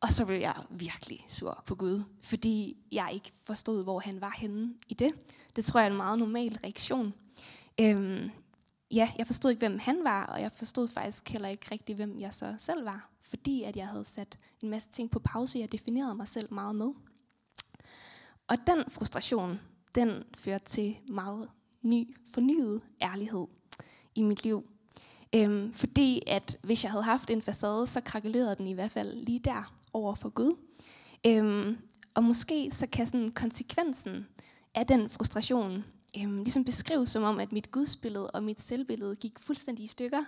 Og 0.00 0.12
så 0.12 0.26
blev 0.26 0.40
jeg 0.40 0.54
virkelig 0.70 1.24
sur 1.28 1.62
på 1.66 1.74
Gud, 1.74 2.02
fordi 2.22 2.76
jeg 2.92 3.10
ikke 3.12 3.32
forstod, 3.44 3.82
hvor 3.82 4.00
han 4.00 4.20
var 4.20 4.34
henne 4.38 4.74
i 4.88 4.94
det. 4.94 5.12
Det 5.56 5.64
tror 5.64 5.80
jeg 5.80 5.86
er 5.86 5.90
en 5.90 5.96
meget 5.96 6.18
normal 6.18 6.58
reaktion. 6.64 7.14
Øhm, 7.80 8.30
ja, 8.90 9.12
jeg 9.18 9.26
forstod 9.26 9.50
ikke, 9.50 9.68
hvem 9.68 9.78
han 9.78 10.04
var, 10.04 10.26
og 10.26 10.40
jeg 10.40 10.52
forstod 10.52 10.88
faktisk 10.88 11.28
heller 11.28 11.48
ikke 11.48 11.66
rigtig, 11.70 11.96
hvem 11.96 12.20
jeg 12.20 12.34
så 12.34 12.54
selv 12.58 12.84
var, 12.84 13.10
fordi 13.20 13.62
at 13.62 13.76
jeg 13.76 13.88
havde 13.88 14.04
sat 14.04 14.38
en 14.62 14.70
masse 14.70 14.90
ting 14.90 15.10
på 15.10 15.18
pause, 15.18 15.58
jeg 15.58 15.72
definerede 15.72 16.14
mig 16.14 16.28
selv 16.28 16.54
meget 16.54 16.76
med. 16.76 16.90
Og 18.48 18.56
den 18.66 18.84
frustration, 18.88 19.60
den 19.94 20.24
førte 20.34 20.64
til 20.64 20.96
meget 21.08 21.48
ny, 21.82 22.16
fornyet 22.32 22.82
ærlighed 23.02 23.46
i 24.14 24.22
mit 24.22 24.44
liv. 24.44 24.70
Øhm, 25.34 25.72
fordi 25.72 26.22
at 26.26 26.58
hvis 26.62 26.84
jeg 26.84 26.92
havde 26.92 27.04
haft 27.04 27.30
en 27.30 27.42
facade, 27.42 27.86
så 27.86 28.00
krakelerede 28.00 28.56
den 28.56 28.66
i 28.66 28.72
hvert 28.72 28.90
fald 28.90 29.14
lige 29.14 29.38
der 29.38 29.74
over 29.92 30.14
for 30.14 30.28
Gud. 30.28 30.56
Øhm, 31.26 31.78
og 32.14 32.24
måske 32.24 32.70
så 32.72 32.86
kan 32.86 33.06
sådan 33.06 33.30
konsekvensen 33.30 34.26
af 34.74 34.86
den 34.86 35.10
frustration 35.10 35.84
øhm, 36.18 36.42
ligesom 36.42 36.64
beskrives 36.64 37.10
som 37.10 37.22
om, 37.22 37.38
at 37.38 37.52
mit 37.52 37.70
gudsbillede 37.70 38.30
og 38.30 38.42
mit 38.42 38.62
selvbillede 38.62 39.16
gik 39.16 39.38
fuldstændig 39.38 39.84
i 39.84 39.86
stykker. 39.86 40.24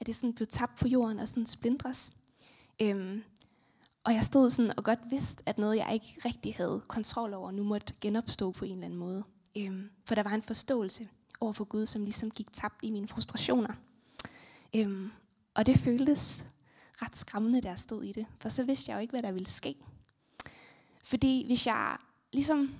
At 0.00 0.06
det 0.06 0.16
sådan 0.16 0.34
blev 0.34 0.46
tabt 0.46 0.78
på 0.78 0.88
jorden 0.88 1.18
og 1.18 1.28
sådan 1.28 1.46
splindres. 1.46 2.12
Øhm, 2.82 3.22
og 4.04 4.14
jeg 4.14 4.24
stod 4.24 4.50
sådan 4.50 4.72
og 4.76 4.84
godt 4.84 4.98
vidste, 5.10 5.42
at 5.46 5.58
noget, 5.58 5.76
jeg 5.76 5.94
ikke 5.94 6.20
rigtig 6.24 6.54
havde 6.54 6.82
kontrol 6.88 7.34
over, 7.34 7.50
nu 7.50 7.62
måtte 7.62 7.94
genopstå 8.00 8.50
på 8.50 8.64
en 8.64 8.72
eller 8.72 8.84
anden 8.84 8.98
måde. 8.98 9.24
Øhm, 9.56 9.90
for 10.04 10.14
der 10.14 10.22
var 10.22 10.34
en 10.34 10.42
forståelse 10.42 11.08
over 11.40 11.52
for 11.52 11.64
Gud, 11.64 11.86
som 11.86 12.02
ligesom 12.02 12.30
gik 12.30 12.52
tabt 12.52 12.78
i 12.82 12.90
mine 12.90 13.08
frustrationer. 13.08 13.74
Øhm, 14.74 15.10
og 15.54 15.66
det 15.66 15.78
føltes 15.78 16.46
ret 17.02 17.16
skræmmende, 17.16 17.60
da 17.60 17.68
jeg 17.68 17.78
stod 17.78 18.04
i 18.04 18.12
det. 18.12 18.26
For 18.38 18.48
så 18.48 18.64
vidste 18.64 18.90
jeg 18.90 18.96
jo 18.96 19.00
ikke, 19.00 19.12
hvad 19.12 19.22
der 19.22 19.32
ville 19.32 19.48
ske. 19.48 19.74
Fordi 21.04 21.46
hvis 21.46 21.66
jeg 21.66 21.96
ligesom 22.32 22.74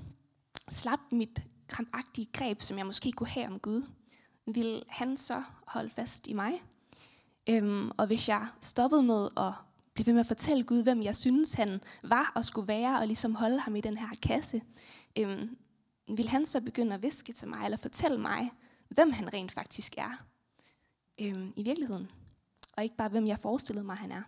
slap 0.68 1.00
mit 1.10 1.42
krampagtige 1.68 2.28
greb, 2.32 2.62
som 2.62 2.78
jeg 2.78 2.86
måske 2.86 3.12
kunne 3.12 3.28
have 3.28 3.46
om 3.46 3.58
Gud, 3.58 3.82
ville 4.46 4.82
han 4.88 5.16
så 5.16 5.42
holde 5.66 5.90
fast 5.90 6.26
i 6.26 6.32
mig. 6.32 6.62
Øhm, 7.48 7.90
og 7.96 8.06
hvis 8.06 8.28
jeg 8.28 8.46
stoppede 8.60 9.02
med 9.02 9.28
at 9.36 9.52
blive 9.94 10.06
ved 10.06 10.12
med 10.12 10.20
at 10.20 10.26
fortælle 10.26 10.64
Gud, 10.64 10.82
hvem 10.82 11.02
jeg 11.02 11.16
synes, 11.16 11.54
han 11.54 11.80
var 12.02 12.32
og 12.34 12.44
skulle 12.44 12.68
være, 12.68 12.98
og 12.98 13.06
ligesom 13.06 13.34
holde 13.34 13.60
ham 13.60 13.76
i 13.76 13.80
den 13.80 13.96
her 13.96 14.08
kasse, 14.22 14.62
øhm, 15.18 15.56
vil 16.08 16.28
han 16.28 16.46
så 16.46 16.60
begynde 16.60 16.94
at 16.94 17.02
viske 17.02 17.32
til 17.32 17.48
mig, 17.48 17.64
eller 17.64 17.76
fortælle 17.76 18.18
mig, 18.18 18.50
hvem 18.88 19.12
han 19.12 19.32
rent 19.32 19.52
faktisk 19.52 19.94
er 19.98 20.24
øhm, 21.20 21.52
i 21.56 21.62
virkeligheden. 21.62 22.10
Og 22.72 22.84
ikke 22.84 22.96
bare, 22.96 23.08
hvem 23.08 23.26
jeg 23.26 23.38
forestillede 23.38 23.86
mig, 23.86 23.96
han 23.96 24.12
er. 24.12 24.22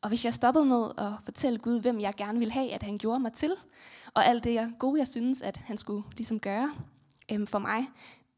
Og 0.00 0.08
hvis 0.08 0.24
jeg 0.24 0.34
stoppede 0.34 0.64
med 0.64 0.90
at 0.98 1.12
fortælle 1.24 1.58
Gud, 1.58 1.80
hvem 1.80 2.00
jeg 2.00 2.14
gerne 2.16 2.38
ville 2.38 2.52
have, 2.52 2.72
at 2.72 2.82
han 2.82 2.98
gjorde 2.98 3.20
mig 3.20 3.32
til, 3.32 3.54
og 4.14 4.26
alt 4.26 4.44
det 4.44 4.74
gode, 4.78 4.98
jeg 4.98 5.08
synes, 5.08 5.42
at 5.42 5.56
han 5.56 5.76
skulle 5.76 6.04
ligesom 6.16 6.40
gøre 6.40 6.74
øhm, 7.32 7.46
for 7.46 7.58
mig, 7.58 7.86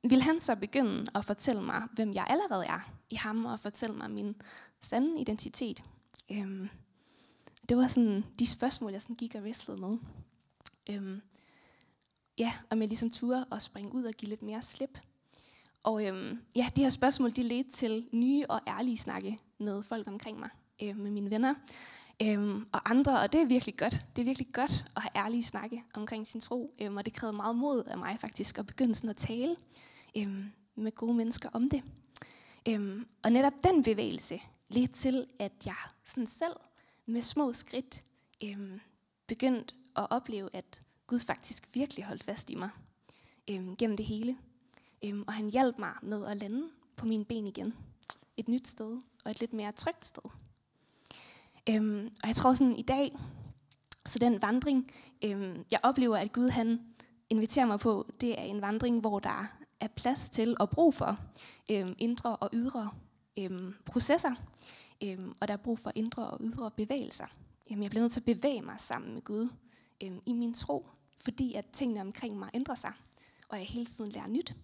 vil 0.03 0.23
han 0.23 0.41
så 0.41 0.57
begynde 0.57 1.07
at 1.15 1.25
fortælle 1.25 1.63
mig, 1.63 1.83
hvem 1.93 2.13
jeg 2.13 2.27
allerede 2.29 2.67
er 2.67 2.91
i 3.11 3.15
ham, 3.15 3.45
og 3.45 3.61
fortælle 3.61 3.97
mig 3.97 4.11
min 4.11 4.35
sande 4.81 5.21
identitet. 5.21 5.85
Øhm, 6.31 6.69
det 7.69 7.77
var 7.77 7.89
sådan 7.89 8.25
de 8.39 8.47
spørgsmål, 8.47 8.93
jeg 8.93 9.03
sådan 9.03 9.17
gik 9.17 9.35
og 9.35 9.43
wrestlede 9.43 9.81
med. 9.81 9.99
Øhm, 10.91 11.21
ja, 12.39 12.53
om 12.71 12.81
jeg 12.81 12.89
ligesom 12.89 13.11
turde 13.11 13.47
at 13.53 13.63
springe 13.63 13.95
ud 13.95 14.05
og 14.05 14.13
give 14.13 14.29
lidt 14.29 14.43
mere 14.43 14.63
slip. 14.63 14.99
Og 15.83 16.07
øhm, 16.07 16.39
ja, 16.57 16.71
de 16.77 16.83
her 16.83 16.91
spørgsmål, 16.91 17.37
de 17.37 17.43
ledte 17.43 17.71
til 17.71 18.09
nye 18.13 18.45
og 18.49 18.61
ærlige 18.69 18.99
snakke 18.99 19.39
med 19.59 19.83
folk 19.83 20.09
omkring 20.09 20.39
mig, 20.39 20.51
øh, 20.83 20.97
med 20.97 21.11
mine 21.11 21.31
venner 21.31 21.55
øh, 22.23 22.57
og 22.73 22.91
andre, 22.91 23.21
og 23.21 23.33
det 23.33 23.41
er 23.41 23.47
virkelig 23.47 23.77
godt. 23.77 24.03
Det 24.17 24.23
er 24.23 24.27
virkelig 24.27 24.49
godt 24.53 24.85
at 24.97 25.03
have 25.03 25.25
ærlige 25.25 25.43
snakke 25.43 25.85
omkring 25.95 26.27
sin 26.27 26.41
tro, 26.41 26.75
øh, 26.81 26.95
og 26.95 27.05
det 27.05 27.13
krævede 27.13 27.37
meget 27.37 27.57
mod 27.57 27.85
af 27.85 27.99
mig 27.99 28.21
faktisk 28.21 28.59
at 28.59 28.67
begynde 28.67 28.95
sådan 28.95 29.11
at 29.11 29.17
tale 29.17 29.57
øh, 30.17 30.45
med 30.77 30.93
gode 30.93 31.15
mennesker 31.15 31.49
om 31.53 31.69
det. 31.69 31.83
Øh, 32.69 33.03
og 33.23 33.33
netop 33.33 33.53
den 33.65 33.83
bevægelse 33.83 34.41
ledte 34.69 34.95
til, 34.95 35.27
at 35.39 35.53
jeg 35.67 35.77
sådan 36.05 36.27
selv 36.27 36.57
med 37.07 37.23
små 37.23 37.53
skridt 37.53 38.05
øh, 38.45 38.81
begyndte 39.27 39.75
at 39.97 40.07
opleve, 40.11 40.51
at 40.53 40.83
Gud 41.07 41.19
faktisk 41.19 41.69
virkelig 41.75 42.05
holdt 42.05 42.25
fast 42.25 42.51
i 42.51 42.55
mig 42.55 42.71
øh, 43.51 43.77
gennem 43.77 43.97
det 43.97 44.07
hele. 44.07 44.37
Øhm, 45.05 45.25
og 45.27 45.33
han 45.33 45.51
hjalp 45.51 45.79
mig 45.79 45.93
med 46.03 46.27
at 46.27 46.37
lande 46.37 46.69
på 46.97 47.07
mine 47.07 47.25
ben 47.25 47.47
igen. 47.47 47.75
Et 48.37 48.49
nyt 48.49 48.69
sted, 48.69 49.01
og 49.25 49.31
et 49.31 49.41
lidt 49.41 49.53
mere 49.53 49.73
trygt 49.73 50.05
sted. 50.05 50.23
Øhm, 51.71 52.11
og 52.23 52.29
jeg 52.29 52.37
tror 52.37 52.55
sådan 52.55 52.77
i 52.77 52.83
dag, 52.83 53.17
så 54.07 54.19
den 54.19 54.43
vandring, 54.43 54.91
øhm, 55.25 55.65
jeg 55.71 55.81
oplever, 55.83 56.17
at 56.17 56.33
Gud 56.33 56.49
han 56.49 56.81
inviterer 57.31 57.67
mig 57.67 57.81
på, 57.81 58.11
det 58.21 58.39
er 58.39 58.43
en 58.43 58.61
vandring, 58.61 59.01
hvor 59.01 59.19
der 59.19 59.45
er 59.81 59.89
plads 59.89 60.29
til 60.29 60.57
og 60.61 60.71
brug 60.71 60.95
for 60.95 61.19
øhm, 61.71 61.95
indre 61.99 62.37
og 62.37 62.51
ydre 62.53 62.91
øhm, 63.39 63.75
processer. 63.85 64.35
Øhm, 65.03 65.35
og 65.41 65.49
der 65.49 65.55
er 65.55 65.59
brug 65.59 65.79
for 65.79 65.93
indre 65.95 66.31
og 66.31 66.39
ydre 66.41 66.71
bevægelser. 66.71 67.27
Øhm, 67.71 67.83
jeg 67.83 67.91
bliver 67.91 68.03
nødt 68.03 68.13
til 68.13 68.21
at 68.21 68.37
bevæge 68.37 68.63
mig 68.63 68.75
sammen 68.79 69.15
med 69.15 69.23
Gud 69.23 69.49
øhm, 70.03 70.21
i 70.27 70.33
min 70.33 70.55
tro, 70.55 70.87
fordi 71.21 71.55
at 71.55 71.65
tingene 71.73 72.01
omkring 72.01 72.39
mig 72.39 72.51
ændrer 72.55 72.75
sig, 72.75 72.93
og 73.49 73.59
jeg 73.59 73.67
hele 73.67 73.87
tiden 73.87 74.13
lærer 74.13 74.29
nyt. 74.29 74.55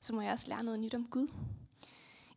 Så 0.00 0.14
må 0.14 0.20
jeg 0.20 0.32
også 0.32 0.48
lære 0.48 0.64
noget 0.64 0.80
nyt 0.80 0.94
om 0.94 1.06
Gud. 1.10 1.28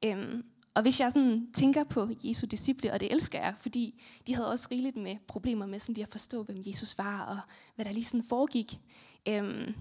Øhm, 0.06 0.44
og 0.78 0.84
hvis 0.84 1.00
jeg 1.00 1.12
sådan 1.12 1.48
tænker 1.54 1.84
på 1.84 2.10
Jesu 2.24 2.46
disciple, 2.46 2.94
og 2.94 3.00
det 3.00 3.12
elsker 3.12 3.40
jeg, 3.40 3.54
fordi 3.60 4.04
de 4.28 4.36
havde 4.36 4.50
også 4.50 4.68
rigeligt 4.72 4.98
med 4.98 5.16
problemer 5.28 5.66
med 5.66 5.80
sådan 5.80 5.94
lige 5.94 6.06
at 6.06 6.12
forstå, 6.12 6.44
hvem 6.44 6.62
Jesus 6.68 6.98
var, 6.98 7.26
og 7.26 7.40
hvad 7.76 7.86
der 7.86 7.92
lige 7.92 8.06
sådan 8.06 8.24
foregik, 8.24 8.80
øhm, 9.28 9.76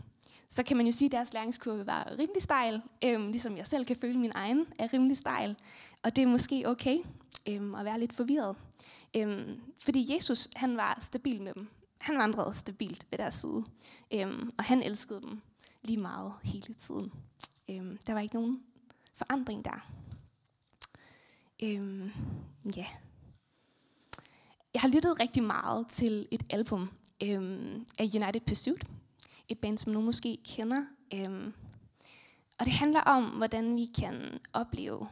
så 0.48 0.62
kan 0.62 0.76
man 0.76 0.86
jo 0.86 0.92
sige, 0.92 1.06
at 1.06 1.12
deres 1.12 1.34
læringskurve 1.34 1.86
var 1.86 2.12
rimelig 2.18 2.42
stejl, 2.42 2.82
øhm, 3.04 3.30
ligesom 3.30 3.56
jeg 3.56 3.66
selv 3.66 3.84
kan 3.84 3.96
føle, 3.96 4.14
at 4.14 4.20
min 4.20 4.32
egen 4.34 4.66
er 4.78 4.92
rimelig 4.92 5.16
stejl. 5.16 5.56
Og 6.02 6.16
det 6.16 6.22
er 6.22 6.26
måske 6.26 6.62
okay 6.66 6.98
øhm, 7.48 7.74
at 7.74 7.84
være 7.84 8.00
lidt 8.00 8.12
forvirret. 8.12 8.56
Øhm, 9.16 9.60
fordi 9.80 10.14
Jesus, 10.14 10.48
han 10.56 10.76
var 10.76 10.98
stabil 11.00 11.42
med 11.42 11.54
dem. 11.54 11.68
Han 11.98 12.18
vandrede 12.18 12.54
stabilt 12.54 13.06
ved 13.10 13.18
deres 13.18 13.34
side. 13.34 13.64
Øhm, 14.14 14.52
og 14.58 14.64
han 14.64 14.82
elskede 14.82 15.20
dem 15.20 15.40
lige 15.82 15.98
meget 15.98 16.32
hele 16.44 16.74
tiden. 16.74 17.12
Øhm, 17.70 17.98
der 18.06 18.12
var 18.12 18.20
ikke 18.20 18.34
nogen 18.34 18.62
forandring 19.14 19.64
der. 19.64 20.05
Øhm, 21.62 22.10
ja. 22.76 22.86
Jeg 24.74 24.82
har 24.82 24.88
lyttet 24.88 25.20
rigtig 25.20 25.42
meget 25.42 25.88
til 25.88 26.28
et 26.30 26.42
album 26.50 26.90
øhm, 27.22 27.86
af 27.98 28.04
United 28.04 28.40
Pursuit. 28.40 28.86
Et 29.48 29.58
band, 29.58 29.78
som 29.78 29.92
nogen 29.92 30.06
måske 30.06 30.38
kender. 30.44 30.84
Øhm, 31.14 31.52
og 32.58 32.66
det 32.66 32.72
handler 32.72 33.00
om, 33.00 33.24
hvordan 33.24 33.76
vi 33.76 33.86
kan 33.98 34.40
opleve 34.52 35.08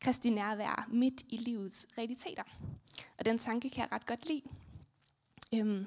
kristi 0.00 0.30
nærvær 0.30 0.88
midt 0.90 1.22
i 1.28 1.36
livets 1.36 1.86
realiteter. 1.98 2.42
Og 3.18 3.24
den 3.24 3.38
tanke 3.38 3.70
kan 3.70 3.82
jeg 3.82 3.92
ret 3.92 4.06
godt 4.06 4.28
lide. 4.28 4.42
Øhm, 5.54 5.86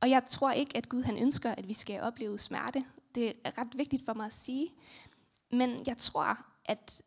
og 0.00 0.10
jeg 0.10 0.22
tror 0.28 0.52
ikke, 0.52 0.76
at 0.76 0.88
Gud 0.88 1.02
han 1.02 1.18
ønsker, 1.18 1.50
at 1.50 1.68
vi 1.68 1.72
skal 1.72 2.00
opleve 2.00 2.38
smerte. 2.38 2.84
Det 3.14 3.32
er 3.44 3.58
ret 3.58 3.78
vigtigt 3.78 4.04
for 4.04 4.14
mig 4.14 4.26
at 4.26 4.34
sige. 4.34 4.70
Men 5.50 5.80
jeg 5.86 5.96
tror, 5.96 6.38
at 6.64 7.02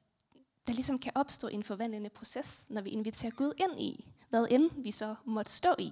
der 0.67 0.73
ligesom 0.73 0.99
kan 0.99 1.11
opstå 1.15 1.47
en 1.47 1.63
forvandlende 1.63 2.09
proces, 2.09 2.67
når 2.69 2.81
vi 2.81 2.89
inviterer 2.89 3.31
Gud 3.31 3.53
ind 3.57 3.79
i, 3.79 4.05
hvad 4.29 4.47
end 4.51 4.69
vi 4.83 4.91
så 4.91 5.15
måtte 5.25 5.51
stå 5.51 5.69
i. 5.79 5.91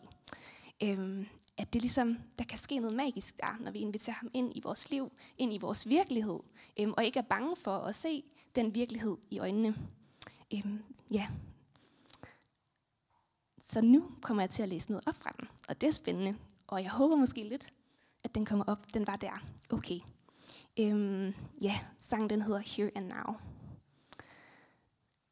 Øhm, 0.83 1.25
at 1.57 1.73
det 1.73 1.81
ligesom, 1.81 2.17
der 2.39 2.45
kan 2.45 2.57
ske 2.57 2.79
noget 2.79 2.95
magisk 2.95 3.37
der, 3.37 3.57
når 3.59 3.71
vi 3.71 3.79
inviterer 3.79 4.15
ham 4.15 4.29
ind 4.33 4.51
i 4.55 4.61
vores 4.63 4.89
liv, 4.89 5.11
ind 5.37 5.53
i 5.53 5.57
vores 5.57 5.89
virkelighed, 5.89 6.39
øhm, 6.79 6.93
og 6.97 7.05
ikke 7.05 7.19
er 7.19 7.23
bange 7.23 7.55
for 7.55 7.77
at 7.77 7.95
se 7.95 8.23
den 8.55 8.75
virkelighed 8.75 9.17
i 9.31 9.39
øjnene. 9.39 9.75
Øhm, 10.53 10.83
ja. 11.11 11.27
Så 13.61 13.81
nu 13.81 14.11
kommer 14.21 14.43
jeg 14.43 14.49
til 14.49 14.63
at 14.63 14.69
læse 14.69 14.91
noget 14.91 15.07
op 15.07 15.15
fra 15.15 15.33
den, 15.39 15.47
og 15.67 15.81
det 15.81 15.87
er 15.87 15.91
spændende, 15.91 16.37
og 16.67 16.83
jeg 16.83 16.91
håber 16.91 17.15
måske 17.15 17.43
lidt, 17.43 17.73
at 18.23 18.35
den 18.35 18.45
kommer 18.45 18.65
op. 18.67 18.93
Den 18.93 19.07
var 19.07 19.15
der. 19.15 19.43
Okay. 19.69 19.99
Øhm, 20.79 21.33
ja, 21.61 21.79
sangen 21.99 22.29
den 22.29 22.41
hedder 22.41 22.59
Here 22.59 22.91
and 22.95 23.07
Now. 23.07 23.35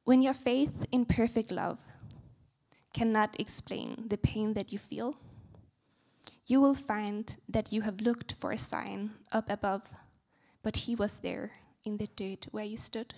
When 0.04 0.22
your 0.22 0.34
faith 0.34 0.86
in 0.92 1.06
perfect 1.06 1.52
love 1.52 1.80
cannot 2.94 3.40
explain 3.40 4.08
the 4.08 4.18
pain 4.18 4.54
that 4.56 4.74
you 4.74 4.80
feel, 4.80 5.16
you 6.48 6.60
will 6.60 6.76
find 6.76 7.36
that 7.48 7.72
you 7.72 7.82
have 7.82 8.02
looked 8.02 8.34
for 8.40 8.52
a 8.52 8.58
sign 8.58 9.12
up 9.32 9.50
above, 9.50 9.84
but 10.64 10.76
he 10.76 10.96
was 10.96 11.20
there 11.20 11.52
in 11.86 11.98
the 11.98 12.08
dirt 12.16 12.48
where 12.52 12.66
you 12.66 12.78
stood. 12.78 13.14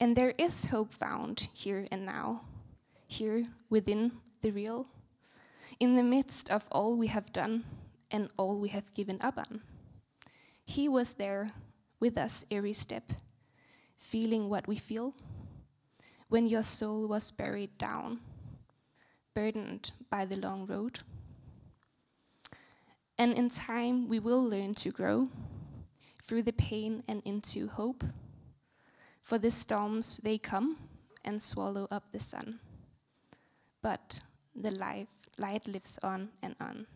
And 0.00 0.16
there 0.16 0.34
is 0.38 0.66
hope 0.66 0.94
found 0.94 1.48
here 1.52 1.88
and 1.90 2.06
now, 2.06 2.42
here 3.08 3.46
within 3.68 4.12
the 4.42 4.50
real, 4.52 4.86
in 5.80 5.96
the 5.96 6.04
midst 6.04 6.50
of 6.50 6.68
all 6.70 6.96
we 6.96 7.08
have 7.08 7.32
done 7.32 7.64
and 8.10 8.30
all 8.36 8.60
we 8.60 8.68
have 8.68 8.94
given 8.94 9.18
up 9.20 9.38
on. 9.38 9.60
He 10.64 10.88
was 10.88 11.14
there 11.14 11.50
with 12.00 12.16
us 12.16 12.44
every 12.50 12.74
step, 12.74 13.12
feeling 13.98 14.48
what 14.48 14.66
we 14.66 14.76
feel 14.76 15.12
when 16.28 16.46
your 16.46 16.62
soul 16.62 17.08
was 17.08 17.30
buried 17.30 17.76
down, 17.78 18.20
burdened 19.34 19.90
by 20.10 20.24
the 20.24 20.36
long 20.36 20.66
road. 20.66 21.00
And 23.18 23.34
in 23.34 23.48
time, 23.48 24.08
we 24.08 24.20
will 24.20 24.42
learn 24.42 24.74
to 24.74 24.90
grow 24.90 25.28
through 26.26 26.42
the 26.42 26.52
pain 26.52 27.02
and 27.08 27.22
into 27.24 27.68
hope. 27.68 28.04
For 29.22 29.38
the 29.38 29.50
storms, 29.50 30.18
they 30.18 30.38
come 30.38 30.76
and 31.24 31.42
swallow 31.42 31.88
up 31.90 32.12
the 32.12 32.20
sun. 32.20 32.60
But 33.82 34.20
the 34.54 34.70
life, 34.70 35.08
light 35.38 35.66
lives 35.66 35.98
on 36.02 36.28
and 36.42 36.54
on. 36.60 36.86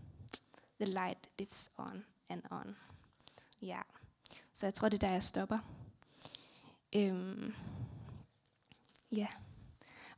The 0.79 0.87
light 0.87 1.27
lives 1.39 1.71
on 1.79 2.05
and 2.31 2.43
on. 2.51 2.77
Ja, 3.61 3.83
så 4.53 4.67
jeg 4.67 4.75
tror, 4.75 4.89
det 4.89 5.03
er 5.03 5.07
der, 5.07 5.13
jeg 5.13 5.23
stopper. 5.23 5.59
Øhm, 6.93 7.55
ja, 9.13 9.27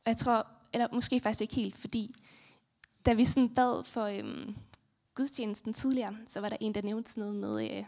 og 0.04 0.06
jeg 0.06 0.16
tror, 0.16 0.46
eller 0.72 0.88
måske 0.92 1.20
faktisk 1.20 1.40
ikke 1.40 1.54
helt, 1.54 1.76
fordi 1.76 2.14
da 3.06 3.12
vi 3.12 3.24
sådan 3.24 3.54
bad 3.54 3.84
for 3.84 4.04
øhm, 4.04 4.56
gudstjenesten 5.14 5.72
tidligere, 5.72 6.16
så 6.26 6.40
var 6.40 6.48
der 6.48 6.56
en, 6.60 6.74
der 6.74 6.82
nævnte 6.82 7.12
sådan 7.12 7.30
noget 7.30 7.60
med 7.60 7.78
øh, 7.78 7.84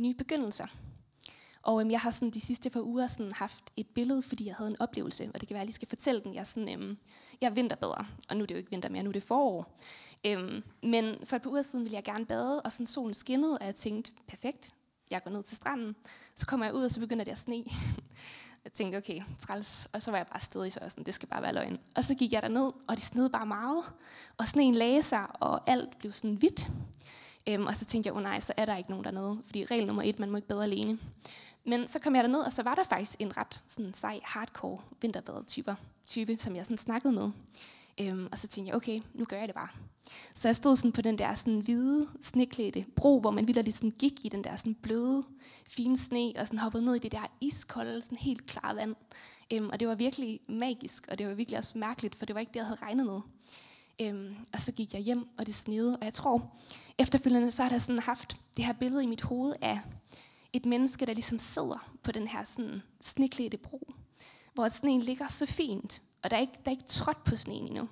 nye 0.00 0.14
begyndelser. 0.14 0.66
Og 1.62 1.80
øhm, 1.80 1.90
jeg 1.90 2.00
har 2.00 2.10
sådan 2.10 2.30
de 2.30 2.40
sidste 2.40 2.70
par 2.70 2.80
uger 2.80 3.06
sådan 3.06 3.32
haft 3.32 3.64
et 3.76 3.86
billede, 3.94 4.22
fordi 4.22 4.46
jeg 4.46 4.54
havde 4.54 4.70
en 4.70 4.80
oplevelse, 4.80 5.30
og 5.34 5.40
det 5.40 5.48
kan 5.48 5.54
være, 5.54 5.60
at 5.60 5.64
jeg 5.64 5.66
lige 5.66 5.74
skal 5.74 5.88
fortælle 5.88 6.20
den. 6.20 6.34
Jeg 6.34 6.40
er, 6.40 6.44
sådan, 6.44 6.68
øhm, 6.68 6.98
jeg 7.40 7.48
er 7.48 7.54
vinterbedre, 7.54 8.06
og 8.28 8.36
nu 8.36 8.42
er 8.42 8.46
det 8.46 8.54
jo 8.54 8.58
ikke 8.58 8.70
vinter 8.70 8.88
mere, 8.88 9.02
nu 9.02 9.08
er 9.08 9.12
det 9.12 9.22
forår. 9.22 9.78
Øhm, 10.26 10.62
men 10.82 11.26
for 11.26 11.36
et 11.36 11.42
par 11.42 11.50
uger 11.50 11.62
siden 11.62 11.84
ville 11.84 11.96
jeg 11.96 12.04
gerne 12.04 12.26
bade, 12.26 12.62
og 12.62 12.72
sådan 12.72 12.86
solen 12.86 13.14
skinnede, 13.14 13.58
og 13.58 13.66
jeg 13.66 13.74
tænkte, 13.74 14.12
perfekt, 14.28 14.72
jeg 15.12 15.22
går 15.24 15.30
ned 15.30 15.42
til 15.42 15.56
stranden. 15.56 15.96
Så 16.34 16.46
kommer 16.46 16.66
jeg 16.66 16.74
ud, 16.74 16.84
og 16.84 16.90
så 16.90 17.00
begynder 17.00 17.24
det 17.24 17.32
at 17.32 17.38
sne. 17.38 17.64
jeg 18.64 18.72
tænkte, 18.72 18.96
okay, 18.96 19.22
træls. 19.38 19.88
Og 19.92 20.02
så 20.02 20.10
var 20.10 20.18
jeg 20.18 20.26
bare 20.26 20.40
stedig, 20.40 20.72
så 20.72 20.80
jeg 20.82 20.90
sådan, 20.90 21.04
det 21.04 21.14
skal 21.14 21.28
bare 21.28 21.42
være 21.42 21.54
løgn. 21.54 21.78
Og 21.94 22.04
så 22.04 22.14
gik 22.14 22.32
jeg 22.32 22.42
derned, 22.42 22.72
og 22.88 22.96
det 22.96 23.02
snede 23.02 23.30
bare 23.30 23.46
meget. 23.46 23.84
Og 24.36 24.48
sneen 24.48 24.74
lagde 24.74 25.02
sig, 25.02 25.26
og 25.40 25.70
alt 25.70 25.98
blev 25.98 26.12
sådan 26.12 26.36
hvidt. 26.36 26.68
Øhm, 27.48 27.66
og 27.66 27.76
så 27.76 27.84
tænkte 27.84 28.08
jeg, 28.08 28.16
oh 28.16 28.22
nej, 28.22 28.40
så 28.40 28.52
er 28.56 28.64
der 28.64 28.76
ikke 28.76 28.90
nogen 28.90 29.04
dernede. 29.04 29.38
Fordi 29.46 29.64
regel 29.64 29.86
nummer 29.86 30.02
et, 30.02 30.18
man 30.18 30.30
må 30.30 30.36
ikke 30.36 30.48
bade 30.48 30.62
alene. 30.62 30.98
Men 31.64 31.88
så 31.88 31.98
kom 31.98 32.14
jeg 32.14 32.24
derned, 32.24 32.40
og 32.40 32.52
så 32.52 32.62
var 32.62 32.74
der 32.74 32.84
faktisk 32.84 33.20
en 33.20 33.36
ret 33.36 33.62
sådan, 33.66 33.94
sej, 33.94 34.20
hardcore 34.24 34.78
vinterbadetyper, 35.00 35.74
type, 36.06 36.38
som 36.38 36.56
jeg 36.56 36.64
sådan 36.64 36.76
snakkede 36.76 37.12
med. 37.12 37.30
Øhm, 38.00 38.28
og 38.32 38.38
så 38.38 38.48
tænkte 38.48 38.68
jeg, 38.68 38.76
okay, 38.76 39.00
nu 39.14 39.24
gør 39.24 39.38
jeg 39.38 39.48
det 39.48 39.54
bare. 39.54 39.68
Så 40.34 40.48
jeg 40.48 40.56
stod 40.56 40.76
sådan 40.76 40.92
på 40.92 41.02
den 41.02 41.18
der 41.18 41.34
sådan 41.34 41.60
hvide, 41.60 42.08
sneklædte 42.22 42.84
bro, 42.96 43.20
hvor 43.20 43.30
man 43.30 43.48
vildt 43.48 43.74
sådan 43.74 43.90
gik 43.90 44.24
i 44.24 44.28
den 44.28 44.44
der 44.44 44.56
sådan 44.56 44.74
bløde, 44.74 45.24
fine 45.66 45.96
sne, 45.96 46.32
og 46.38 46.46
sådan 46.46 46.58
hoppede 46.58 46.84
ned 46.84 46.94
i 46.94 46.98
det 46.98 47.12
der 47.12 47.30
iskolde, 47.40 48.02
sådan 48.02 48.18
helt 48.18 48.46
klare 48.46 48.76
vand. 48.76 48.96
Øhm, 49.52 49.68
og 49.68 49.80
det 49.80 49.88
var 49.88 49.94
virkelig 49.94 50.40
magisk, 50.48 51.08
og 51.10 51.18
det 51.18 51.28
var 51.28 51.34
virkelig 51.34 51.58
også 51.58 51.78
mærkeligt, 51.78 52.14
for 52.14 52.26
det 52.26 52.34
var 52.34 52.40
ikke 52.40 52.52
det, 52.52 52.56
jeg 52.56 52.66
havde 52.66 52.80
regnet 52.82 53.06
med. 53.06 53.20
Øhm, 54.00 54.34
og 54.52 54.60
så 54.60 54.72
gik 54.72 54.94
jeg 54.94 55.00
hjem, 55.00 55.28
og 55.38 55.46
det 55.46 55.54
snede, 55.54 55.96
og 55.96 56.04
jeg 56.04 56.12
tror, 56.12 56.56
efterfølgende 56.98 57.50
så 57.50 57.62
har 57.62 57.70
jeg 57.70 57.82
sådan 57.82 58.02
haft 58.02 58.36
det 58.56 58.64
her 58.64 58.72
billede 58.72 59.02
i 59.02 59.06
mit 59.06 59.22
hoved 59.22 59.54
af 59.60 59.80
et 60.52 60.66
menneske, 60.66 61.06
der 61.06 61.12
ligesom 61.12 61.38
sidder 61.38 61.88
på 62.02 62.12
den 62.12 62.28
her 62.28 62.44
sådan 62.44 62.82
sneklædte 63.00 63.56
bro, 63.56 63.92
hvor 64.54 64.68
sneen 64.68 65.00
ligger 65.00 65.28
så 65.28 65.46
fint, 65.46 66.02
og 66.22 66.30
der 66.30 66.36
er 66.36 66.40
ikke, 66.40 66.52
der 66.52 66.70
er 66.70 66.70
ikke 66.70 66.84
trådt 66.84 67.24
på 67.24 67.36
sneen 67.36 67.66
endnu. 67.66 67.88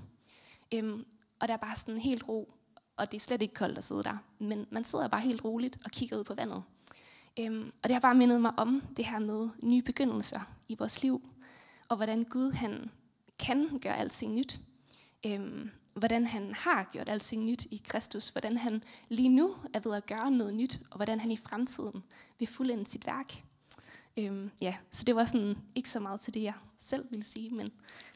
Øhm, 0.72 1.06
og 1.40 1.48
der 1.48 1.54
er 1.54 1.58
bare 1.58 1.76
sådan 1.76 2.00
helt 2.00 2.28
ro, 2.28 2.54
og 2.96 3.12
det 3.12 3.16
er 3.16 3.20
slet 3.20 3.42
ikke 3.42 3.54
koldt 3.54 3.78
at 3.78 3.84
sidde 3.84 4.02
der. 4.02 4.16
Men 4.38 4.66
man 4.70 4.84
sidder 4.84 5.08
bare 5.08 5.20
helt 5.20 5.44
roligt 5.44 5.78
og 5.84 5.90
kigger 5.90 6.18
ud 6.18 6.24
på 6.24 6.34
vandet. 6.34 6.62
Øhm, 7.38 7.72
og 7.82 7.88
det 7.88 7.92
har 7.92 8.00
bare 8.00 8.14
mindet 8.14 8.40
mig 8.40 8.52
om 8.56 8.82
det 8.96 9.06
her 9.06 9.18
med 9.18 9.48
nye 9.62 9.82
begyndelser 9.82 10.40
i 10.68 10.76
vores 10.78 11.02
liv, 11.02 11.30
og 11.88 11.96
hvordan 11.96 12.24
Gud 12.24 12.52
han 12.52 12.90
kan 13.38 13.78
gøre 13.78 13.96
alting 13.96 14.34
nyt. 14.34 14.60
Øhm, 15.26 15.70
hvordan 15.94 16.26
han 16.26 16.54
har 16.54 16.88
gjort 16.92 17.08
alting 17.08 17.44
nyt 17.44 17.64
i 17.64 17.82
Kristus, 17.88 18.28
hvordan 18.28 18.56
han 18.56 18.82
lige 19.08 19.28
nu 19.28 19.54
er 19.74 19.80
ved 19.80 19.94
at 19.94 20.06
gøre 20.06 20.30
noget 20.30 20.54
nyt, 20.54 20.80
og 20.90 20.96
hvordan 20.96 21.20
han 21.20 21.30
i 21.30 21.36
fremtiden 21.36 22.02
vil 22.38 22.48
fuldende 22.48 22.86
sit 22.86 23.06
værk. 23.06 23.44
Øhm, 24.18 24.50
ja, 24.60 24.76
så 24.90 25.04
det 25.06 25.16
var 25.16 25.24
sådan 25.24 25.56
ikke 25.74 25.90
så 25.90 26.00
meget 26.00 26.20
til 26.20 26.34
det, 26.34 26.42
jeg 26.42 26.54
selv 26.78 27.10
ville 27.10 27.24
sige, 27.24 27.50
men 27.50 27.72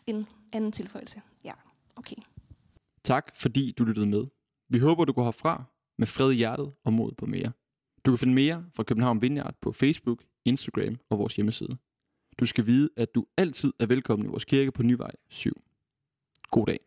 en 0.06 0.26
anden 0.52 0.72
tilføjelse. 0.72 1.22
Ja, 1.44 1.52
okay. 1.96 2.16
Tak 3.04 3.36
fordi 3.36 3.72
du 3.78 3.84
lyttede 3.84 4.06
med. 4.06 4.26
Vi 4.68 4.78
håber, 4.78 5.04
du 5.04 5.12
går 5.12 5.24
herfra 5.24 5.64
med 5.98 6.06
fred 6.06 6.32
i 6.32 6.34
hjertet 6.34 6.74
og 6.84 6.92
mod 6.92 7.12
på 7.12 7.26
mere. 7.26 7.52
Du 8.04 8.10
kan 8.10 8.18
finde 8.18 8.34
mere 8.34 8.66
fra 8.74 8.82
København 8.82 9.22
Vineyard 9.22 9.54
på 9.60 9.72
Facebook, 9.72 10.24
Instagram 10.44 10.96
og 11.10 11.18
vores 11.18 11.36
hjemmeside. 11.36 11.76
Du 12.38 12.46
skal 12.46 12.66
vide, 12.66 12.88
at 12.96 13.14
du 13.14 13.26
altid 13.36 13.72
er 13.78 13.86
velkommen 13.86 14.26
i 14.26 14.30
vores 14.30 14.44
kirke 14.44 14.72
på 14.72 14.82
Nyvej 14.82 15.12
7. 15.28 15.62
God 16.50 16.66
dag. 16.66 16.80